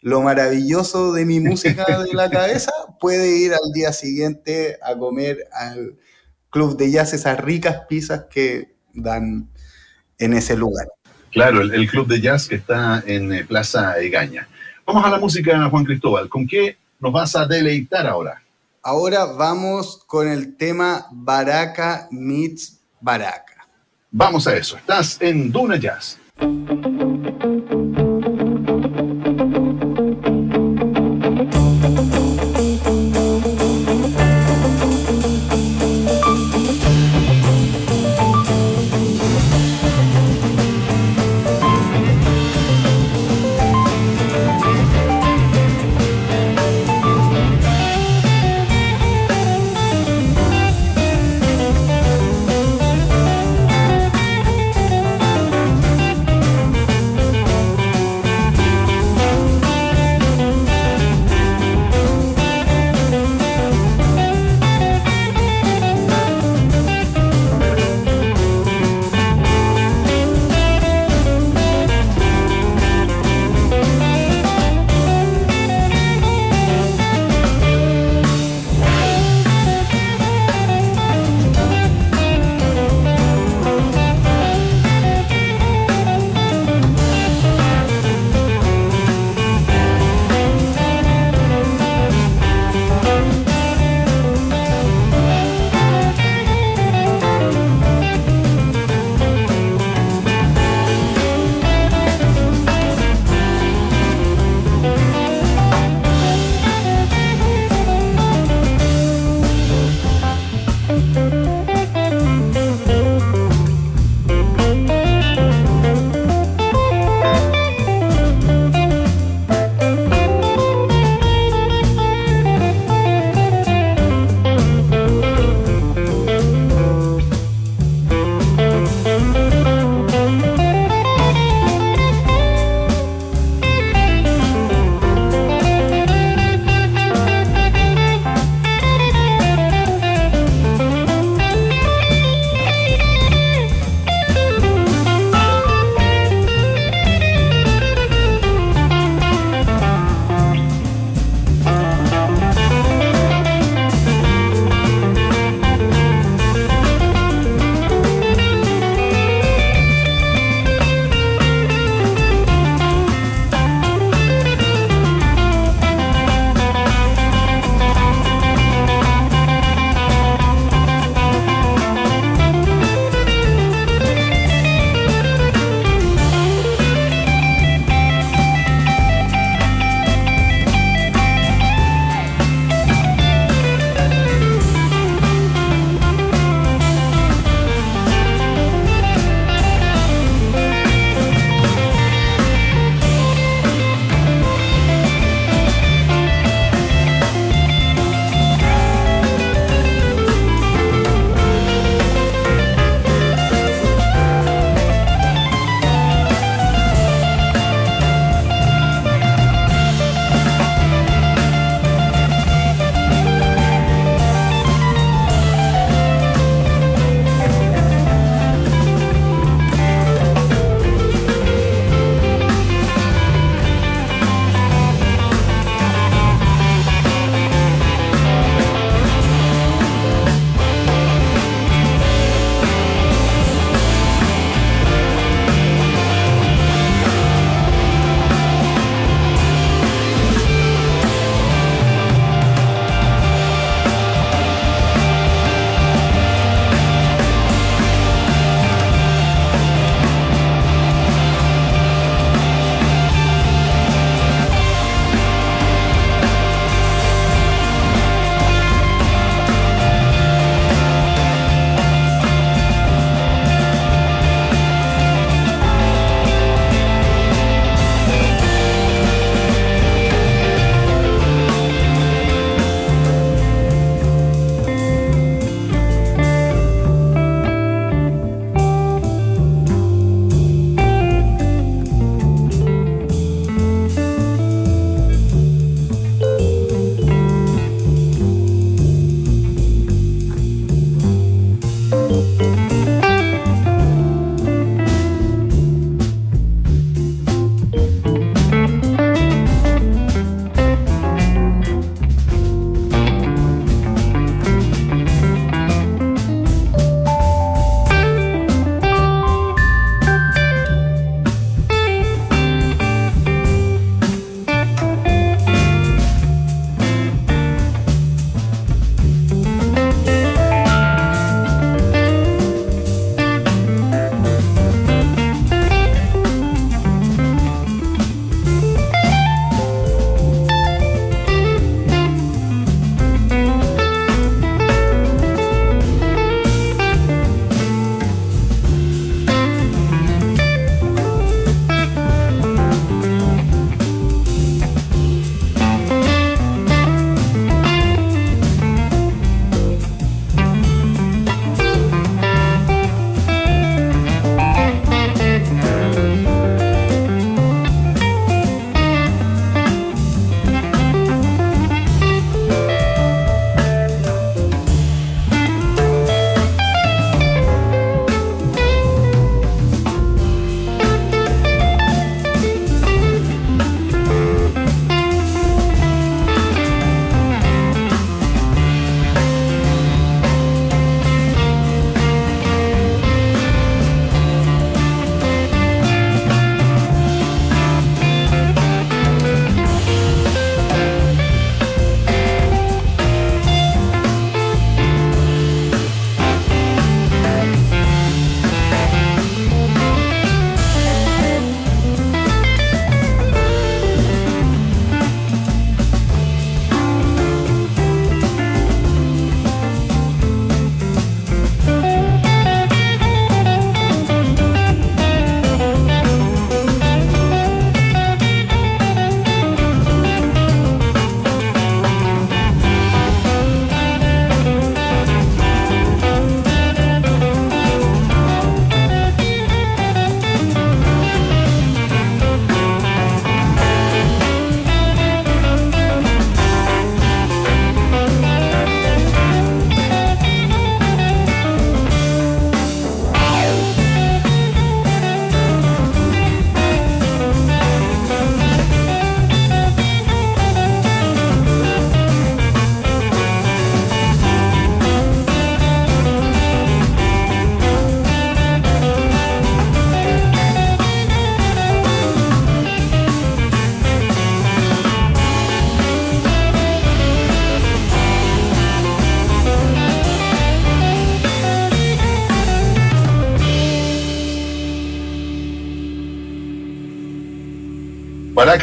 lo 0.00 0.22
maravilloso 0.22 1.12
de 1.12 1.24
mi 1.26 1.40
música 1.40 1.84
de 2.04 2.14
la 2.14 2.30
cabeza, 2.30 2.70
puede 3.00 3.36
ir 3.38 3.52
al 3.52 3.72
día 3.74 3.92
siguiente 3.92 4.78
a 4.82 4.96
comer 4.96 5.48
al 5.52 5.98
club 6.48 6.76
de 6.76 6.90
jazz 6.90 7.12
esas 7.12 7.38
ricas 7.40 7.82
pizzas 7.88 8.26
que 8.30 8.76
dan 8.94 9.50
en 10.18 10.32
ese 10.32 10.56
lugar. 10.56 10.86
Claro, 11.36 11.60
el, 11.60 11.86
club 11.86 12.06
de 12.06 12.18
jazz 12.22 12.48
que 12.48 12.54
está 12.54 13.04
en 13.06 13.30
eh, 13.30 13.44
Plaza 13.44 14.00
Egaña. 14.00 14.48
Vamos 14.86 15.04
a 15.04 15.10
la 15.10 15.18
música, 15.18 15.68
Juan 15.68 15.84
Cristóbal. 15.84 16.30
¿Con 16.30 16.46
qué 16.46 16.78
nos 16.98 17.12
vas 17.12 17.36
a 17.36 17.44
deleitar 17.44 18.06
ahora? 18.06 18.40
Ahora 18.82 19.26
vamos 19.26 20.02
con 20.06 20.28
el 20.28 20.56
tema 20.56 21.04
Baraka 21.12 22.08
meets 22.10 22.80
Baraka. 23.02 23.68
Vamos 24.10 24.46
a 24.46 24.56
eso. 24.56 24.78
Estás 24.78 25.20
en 25.20 25.52
Duna 25.52 25.76
Jazz. 25.76 26.18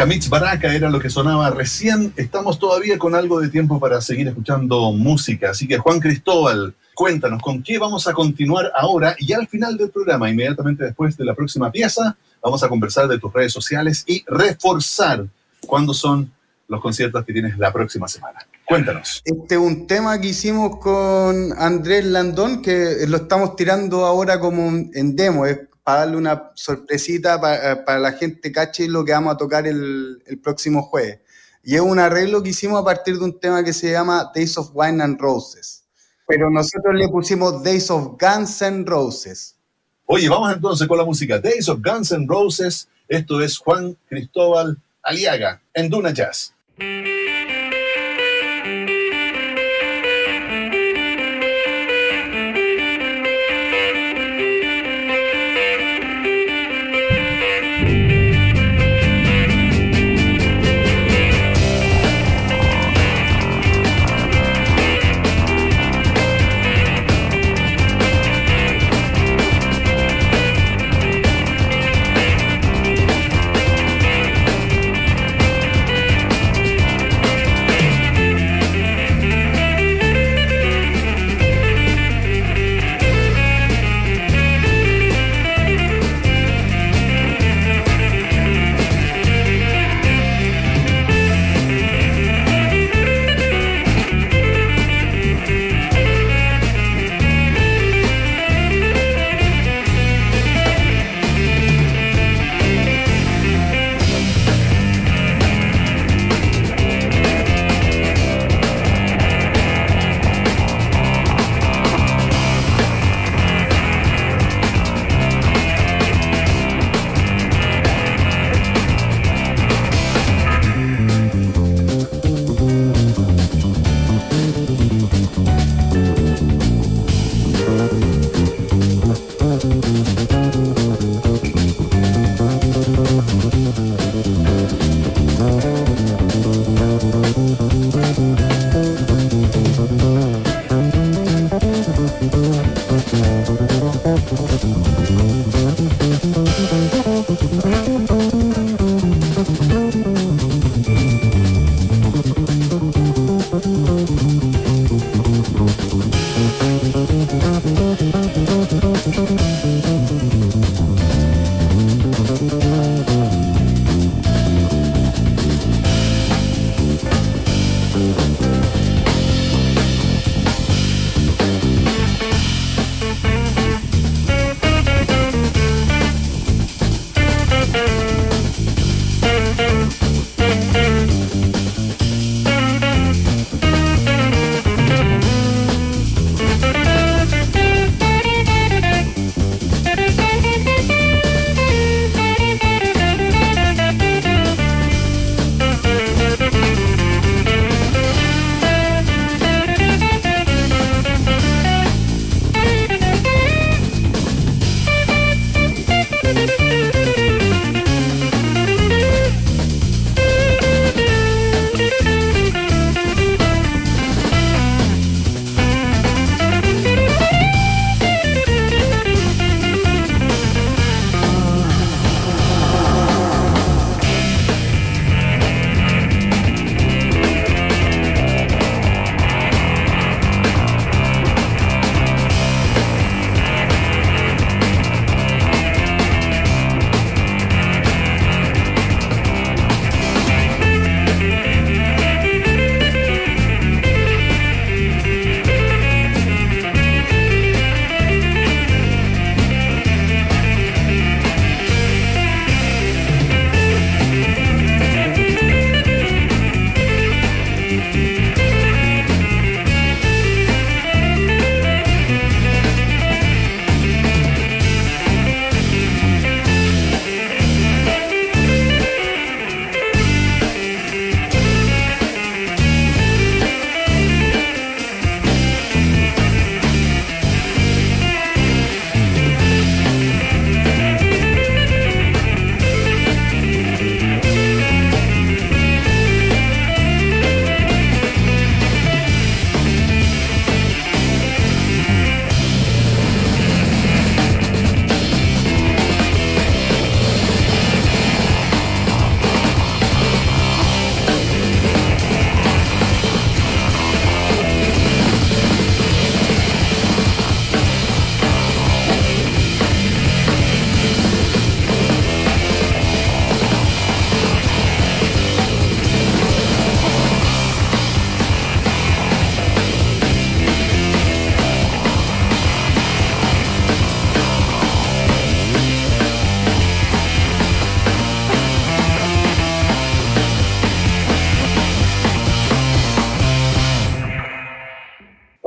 Mitch 0.05 0.27
Baraka 0.27 0.73
era 0.73 0.89
lo 0.89 0.99
que 0.99 1.09
sonaba 1.09 1.49
recién. 1.49 2.13
Estamos 2.17 2.59
todavía 2.59 2.97
con 2.97 3.15
algo 3.15 3.39
de 3.39 3.49
tiempo 3.49 3.79
para 3.79 4.01
seguir 4.01 4.27
escuchando 4.27 4.91
música. 4.91 5.51
Así 5.51 5.67
que 5.67 5.77
Juan 5.77 5.99
Cristóbal, 5.99 6.73
cuéntanos 6.93 7.41
con 7.41 7.63
qué 7.63 7.77
vamos 7.77 8.07
a 8.07 8.13
continuar 8.13 8.71
ahora 8.75 9.15
y 9.19 9.33
al 9.33 9.47
final 9.47 9.77
del 9.77 9.91
programa, 9.91 10.29
inmediatamente 10.29 10.83
después 10.83 11.15
de 11.15 11.25
la 11.25 11.33
próxima 11.33 11.71
pieza, 11.71 12.15
vamos 12.41 12.63
a 12.63 12.69
conversar 12.69 13.07
de 13.07 13.19
tus 13.19 13.31
redes 13.31 13.53
sociales 13.53 14.03
y 14.05 14.23
reforzar 14.27 15.25
cuándo 15.65 15.93
son 15.93 16.31
los 16.67 16.81
conciertos 16.81 17.23
que 17.25 17.33
tienes 17.33 17.57
la 17.57 17.71
próxima 17.71 18.07
semana. 18.07 18.39
Cuéntanos. 18.65 19.21
Este 19.23 19.55
es 19.55 19.61
un 19.61 19.87
tema 19.87 20.19
que 20.19 20.29
hicimos 20.29 20.77
con 20.77 21.53
Andrés 21.57 22.05
Landón, 22.05 22.61
que 22.61 23.05
lo 23.07 23.17
estamos 23.17 23.55
tirando 23.55 24.05
ahora 24.05 24.39
como 24.39 24.67
en 24.67 25.15
demo, 25.15 25.45
para 25.83 25.99
darle 25.99 26.17
una 26.17 26.51
sorpresita 26.55 27.39
para, 27.39 27.83
para, 27.83 27.99
la 27.99 28.13
gente 28.13 28.51
cache 28.51 28.87
lo 28.87 29.03
que 29.03 29.11
vamos 29.11 29.33
a 29.33 29.37
tocar 29.37 29.67
el, 29.67 30.23
el, 30.25 30.39
próximo 30.39 30.83
jueves. 30.83 31.19
Y 31.63 31.75
es 31.75 31.81
un 31.81 31.99
arreglo 31.99 32.41
que 32.41 32.49
hicimos 32.49 32.81
a 32.81 32.85
partir 32.85 33.17
de 33.17 33.23
un 33.23 33.39
tema 33.39 33.63
que 33.63 33.73
se 33.73 33.91
llama 33.91 34.31
Days 34.33 34.57
of 34.57 34.71
Wine 34.73 35.03
and 35.03 35.19
Roses. 35.19 35.83
Pero 36.27 36.49
nosotros 36.49 36.95
le 36.95 37.09
pusimos 37.09 37.63
Days 37.63 37.89
of 37.89 38.17
Guns 38.19 38.61
and 38.61 38.87
Roses. 38.87 39.55
Oye, 40.05 40.29
vamos 40.29 40.53
entonces 40.53 40.87
con 40.87 40.97
la 40.97 41.05
música. 41.05 41.39
Days 41.39 41.69
of 41.69 41.79
Guns 41.81 42.11
and 42.11 42.29
Roses. 42.29 42.87
Esto 43.07 43.41
es 43.41 43.57
Juan 43.57 43.97
Cristóbal 44.07 44.77
Aliaga 45.01 45.61
en 45.73 45.89
Duna 45.89 46.11
Jazz. 46.11 46.53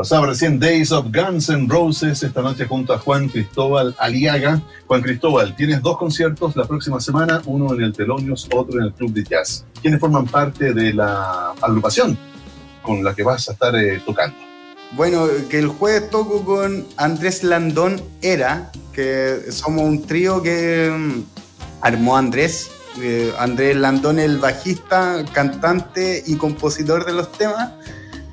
Pasaba 0.06 0.28
recién 0.28 0.60
Days 0.60 0.92
of 0.92 1.06
Guns 1.12 1.48
N' 1.48 1.66
Roses 1.68 2.22
esta 2.22 2.40
noche 2.40 2.64
junto 2.64 2.92
a 2.92 2.98
Juan 2.98 3.28
Cristóbal 3.28 3.92
Aliaga. 3.98 4.62
Juan 4.86 5.02
Cristóbal, 5.02 5.56
tienes 5.56 5.82
dos 5.82 5.98
conciertos 5.98 6.54
la 6.54 6.64
próxima 6.64 7.00
semana, 7.00 7.42
uno 7.46 7.74
en 7.74 7.82
el 7.82 7.92
Telonios, 7.92 8.48
otro 8.54 8.78
en 8.78 8.86
el 8.86 8.92
Club 8.92 9.12
de 9.12 9.24
Jazz. 9.24 9.64
¿Quiénes 9.82 9.98
forman 9.98 10.26
parte 10.26 10.72
de 10.72 10.94
la 10.94 11.50
agrupación 11.60 12.16
con 12.82 13.02
la 13.02 13.16
que 13.16 13.24
vas 13.24 13.48
a 13.48 13.54
estar 13.54 13.74
eh, 13.74 14.00
tocando? 14.06 14.36
Bueno, 14.92 15.26
que 15.50 15.58
el 15.58 15.66
jueves 15.66 16.08
toco 16.08 16.44
con 16.44 16.86
Andrés 16.96 17.42
Landón 17.42 18.00
Era, 18.22 18.70
que 18.92 19.40
somos 19.50 19.82
un 19.82 20.06
trío 20.06 20.40
que 20.40 20.88
mm, 20.88 21.22
armó 21.80 22.16
Andrés. 22.16 22.70
Eh, 23.02 23.32
Andrés 23.40 23.74
Landón, 23.74 24.20
el 24.20 24.38
bajista, 24.38 25.24
cantante 25.32 26.22
y 26.24 26.36
compositor 26.36 27.04
de 27.04 27.12
los 27.12 27.32
temas 27.32 27.72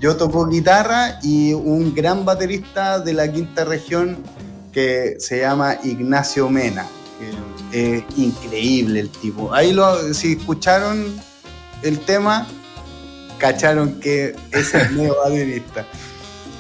yo 0.03 0.17
toco 0.17 0.45
guitarra 0.45 1.17
y 1.23 1.53
un 1.53 1.95
gran 1.95 2.25
baterista 2.25 2.99
de 2.99 3.13
la 3.13 3.31
quinta 3.31 3.63
región 3.63 4.17
que 4.73 5.15
se 5.17 5.39
llama 5.39 5.77
Ignacio 5.81 6.49
Mena. 6.49 6.85
Que 7.71 7.99
es 7.99 8.03
increíble 8.17 8.99
el 8.99 9.09
tipo. 9.09 9.53
Ahí 9.53 9.71
lo, 9.71 10.13
si 10.13 10.33
escucharon 10.33 11.05
el 11.83 11.99
tema, 11.99 12.45
cacharon 13.37 14.01
que 14.01 14.35
es 14.51 14.73
el 14.73 14.93
nuevo 14.97 15.15
baterista. 15.23 15.87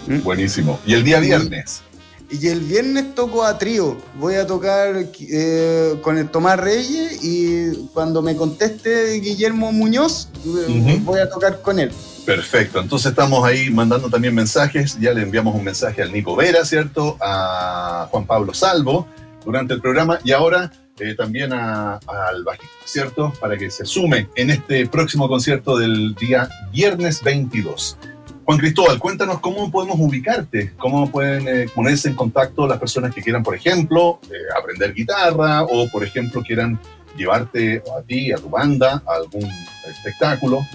¿Mm? 0.07 0.21
Buenísimo. 0.21 0.79
¿Y 0.85 0.93
el 0.93 1.03
día 1.03 1.19
viernes? 1.19 1.81
Y 2.29 2.47
el 2.47 2.61
viernes 2.61 3.13
toco 3.13 3.43
a 3.43 3.57
trío. 3.57 3.97
Voy 4.21 4.35
a 4.35 4.47
tocar 4.47 5.05
eh, 5.19 5.99
con 6.01 6.17
el 6.17 6.29
Tomás 6.29 6.57
Reyes 6.61 7.21
y 7.21 7.89
cuando 7.93 8.21
me 8.21 8.37
conteste 8.37 9.19
Guillermo 9.19 9.73
Muñoz, 9.73 10.29
eh, 10.45 11.01
voy 11.03 11.19
a 11.19 11.29
tocar 11.29 11.61
con 11.61 11.79
él. 11.79 11.91
Perfecto, 12.25 12.79
entonces 12.79 13.11
estamos 13.11 13.43
ahí 13.45 13.69
mandando 13.69 14.09
también 14.09 14.33
mensajes, 14.33 14.97
ya 14.99 15.13
le 15.13 15.23
enviamos 15.23 15.53
un 15.55 15.63
mensaje 15.63 16.01
al 16.01 16.13
Nico 16.13 16.35
Vera, 16.37 16.63
¿cierto? 16.63 17.17
A 17.19 18.07
Juan 18.11 18.25
Pablo 18.25 18.53
Salvo 18.53 19.07
durante 19.43 19.73
el 19.73 19.81
programa 19.81 20.19
y 20.23 20.31
ahora 20.31 20.71
eh, 20.99 21.15
también 21.15 21.51
al 21.51 22.43
bajista, 22.45 22.75
¿cierto? 22.85 23.33
Para 23.41 23.57
que 23.57 23.69
se 23.69 23.83
sume 23.83 24.29
en 24.35 24.51
este 24.51 24.87
próximo 24.87 25.27
concierto 25.27 25.77
del 25.77 26.15
día 26.15 26.47
viernes 26.71 27.21
22. 27.23 27.97
Juan 28.45 28.57
Cristóbal, 28.57 28.99
cuéntanos 28.99 29.39
cómo 29.39 29.71
podemos 29.71 29.97
ubicarte, 29.99 30.73
cómo 30.77 31.09
pueden 31.09 31.47
eh, 31.47 31.65
ponerse 31.73 32.09
en 32.09 32.15
contacto 32.15 32.67
las 32.67 32.77
personas 32.77 33.13
que 33.13 33.21
quieran, 33.21 33.41
por 33.41 33.55
ejemplo, 33.55 34.19
eh, 34.25 34.35
aprender 34.57 34.93
guitarra 34.93 35.63
o, 35.63 35.89
por 35.89 36.03
ejemplo, 36.03 36.41
quieran 36.41 36.79
llevarte 37.17 37.81
a 37.97 38.01
ti, 38.01 38.31
a 38.31 38.37
tu 38.37 38.49
banda, 38.49 39.01
a 39.07 39.15
algún 39.15 39.49
espectáculo. 39.89 40.65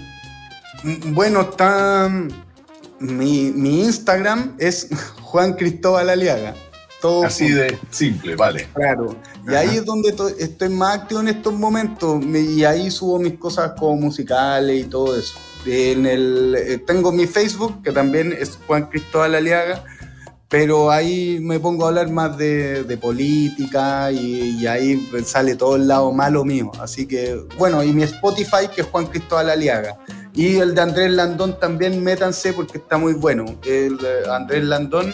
Mm, 0.83 1.15
bueno, 1.15 1.43
está. 1.43 2.11
Mi, 3.01 3.47
Instagram 3.83 4.57
es 4.59 4.89
Juan 5.23 5.55
Cristóbal 5.55 6.11
Aliaga. 6.11 6.55
Todo 7.01 7.27
Así 7.27 7.49
de 7.51 7.79
simple, 7.91 8.35
vale. 8.35 8.69
Claro. 8.75 9.15
Y 9.49 9.55
ahí 9.55 9.77
es 9.77 9.85
donde 9.85 10.13
estoy 10.39 10.69
más 10.69 10.99
activo 10.99 11.21
en 11.21 11.29
estos 11.29 11.55
momentos. 11.55 12.25
Y 12.25 12.65
ahí 12.65 12.91
subo 12.91 13.21
mis 13.21 13.39
cosas 13.39 13.73
como 13.79 13.97
musicales 13.97 14.85
y 14.85 14.89
todo 14.89 15.17
eso. 15.17 15.39
En 15.65 16.07
el, 16.07 16.57
eh, 16.59 16.79
tengo 16.79 17.13
mi 17.13 17.27
Facebook, 17.27 17.83
que 17.83 17.93
también 17.93 18.33
es 18.33 18.59
Juan 18.67 18.87
Cristóbal 18.87 19.37
Aliaga, 19.37 19.85
pero 20.49 20.91
ahí 20.91 21.39
me 21.43 21.61
pongo 21.61 21.85
a 21.85 21.89
hablar 21.89 22.11
más 22.11 22.39
de, 22.39 22.99
política 23.01 24.11
y, 24.11 24.57
y, 24.61 24.67
ahí 24.67 25.09
sale 25.25 25.55
todo 25.57 25.77
el 25.77 25.87
lado 25.87 26.11
malo 26.13 26.45
mío. 26.45 26.73
Así 26.81 27.07
que, 27.07 27.39
bueno, 27.59 27.85
y 27.85 27.93
mi 27.93 28.03
Spotify, 28.05 28.69
que 28.75 28.81
es 28.81 28.87
Juan 28.87 29.07
Cristóbal 29.07 29.51
Aliaga. 29.51 29.99
Y 30.35 30.57
el 30.57 30.75
de 30.75 30.81
Andrés 30.81 31.11
Landón 31.11 31.59
también 31.59 32.03
métanse 32.03 32.53
porque 32.53 32.79
está 32.79 32.97
muy 32.97 33.13
bueno. 33.13 33.45
El 33.67 33.99
de 33.99 34.31
Andrés 34.31 34.65
Landón, 34.65 35.13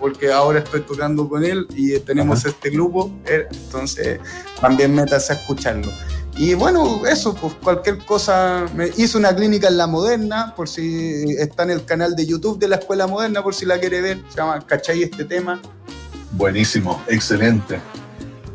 porque 0.00 0.32
ahora 0.32 0.58
estoy 0.58 0.80
tocando 0.80 1.28
con 1.28 1.44
él 1.44 1.66
y 1.76 1.98
tenemos 2.00 2.44
este 2.44 2.70
grupo, 2.70 3.12
eh, 3.26 3.46
entonces 3.50 4.18
también 4.60 4.94
métanse 4.94 5.34
a 5.34 5.36
escucharlo. 5.36 5.92
Y 6.36 6.54
bueno, 6.54 7.06
eso, 7.06 7.34
pues 7.34 7.54
cualquier 7.54 7.98
cosa. 7.98 8.64
Me 8.74 8.88
hice 8.96 9.18
una 9.18 9.34
clínica 9.34 9.68
en 9.68 9.76
la 9.76 9.86
moderna, 9.86 10.54
por 10.56 10.68
si 10.68 11.24
está 11.38 11.64
en 11.64 11.70
el 11.70 11.84
canal 11.84 12.16
de 12.16 12.26
YouTube 12.26 12.58
de 12.58 12.68
la 12.68 12.76
Escuela 12.76 13.06
Moderna, 13.06 13.42
por 13.42 13.54
si 13.54 13.66
la 13.66 13.78
quiere 13.78 14.00
ver. 14.00 14.22
Se 14.30 14.38
llama 14.38 14.60
¿Cachai 14.66 15.02
este 15.02 15.24
tema? 15.24 15.60
Buenísimo, 16.32 17.02
excelente. 17.08 17.78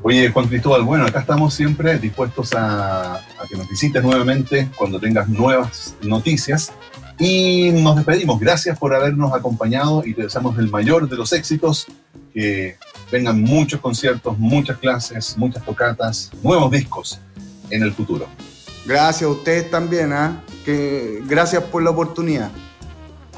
Oye, 0.02 0.30
Juan 0.32 0.48
Cristóbal, 0.48 0.84
bueno, 0.84 1.06
acá 1.06 1.20
estamos 1.20 1.54
siempre 1.54 2.00
dispuestos 2.00 2.54
a, 2.56 3.22
que 3.48 3.56
nos 3.56 3.70
visites 3.70 4.02
nuevamente 4.04 4.70
cuando 4.76 5.00
tengas 5.00 5.28
nuevas 5.30 5.96
noticias. 6.02 6.72
Y 7.20 7.72
nos 7.72 7.96
despedimos. 7.96 8.40
Gracias 8.40 8.78
por 8.78 8.94
habernos 8.96 9.34
acompañado 9.34 10.04
y 10.06 10.14
te 10.14 10.24
deseamos 10.24 10.58
el 10.58 10.70
mayor 10.70 11.08
de 11.08 11.16
los 11.16 11.32
éxitos. 11.32 11.88
Que 12.34 12.78
vengan 13.12 13.42
muchos 13.42 13.80
conciertos, 13.80 14.38
muchas 14.38 14.78
clases, 14.78 15.38
muchas 15.38 15.64
tocatas, 15.64 16.32
nuevos 16.44 16.72
discos 16.72 17.20
en 17.70 17.84
el 17.84 17.94
futuro. 17.94 18.28
Gracias 18.86 19.24
a 19.24 19.28
ustedes 19.28 19.70
también, 19.70 20.14
¿ah? 20.14 20.44
que 20.64 21.22
gracias 21.26 21.64
por 21.64 21.84
la 21.84 21.90
oportunidad. 21.90 22.52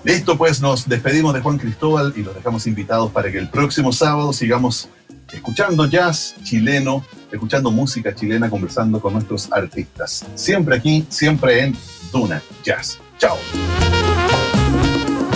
Listo, 0.04 0.38
pues 0.38 0.62
nos 0.62 0.88
despedimos 0.88 1.34
de 1.34 1.42
Juan 1.42 1.58
Cristóbal 1.58 2.14
y 2.16 2.24
los 2.24 2.34
dejamos 2.34 2.66
invitados 2.68 3.12
para 3.12 3.32
que 3.32 3.38
el 3.38 3.50
próximo 3.50 3.92
sábado 3.92 4.32
sigamos 4.32 4.88
escuchando 5.32 5.86
jazz 5.86 6.36
chileno, 6.44 7.04
escuchando 7.32 7.72
música 7.72 8.16
chilena, 8.16 8.50
conversando 8.50 9.02
con 9.02 9.14
nuestros 9.14 9.52
artistas. 9.52 10.26
Siempre 10.36 10.78
aquí, 10.78 11.06
siempre 11.10 11.64
en 11.64 11.76
Duna 12.12 12.42
Jazz. 12.64 13.00
Chao. 13.18 13.38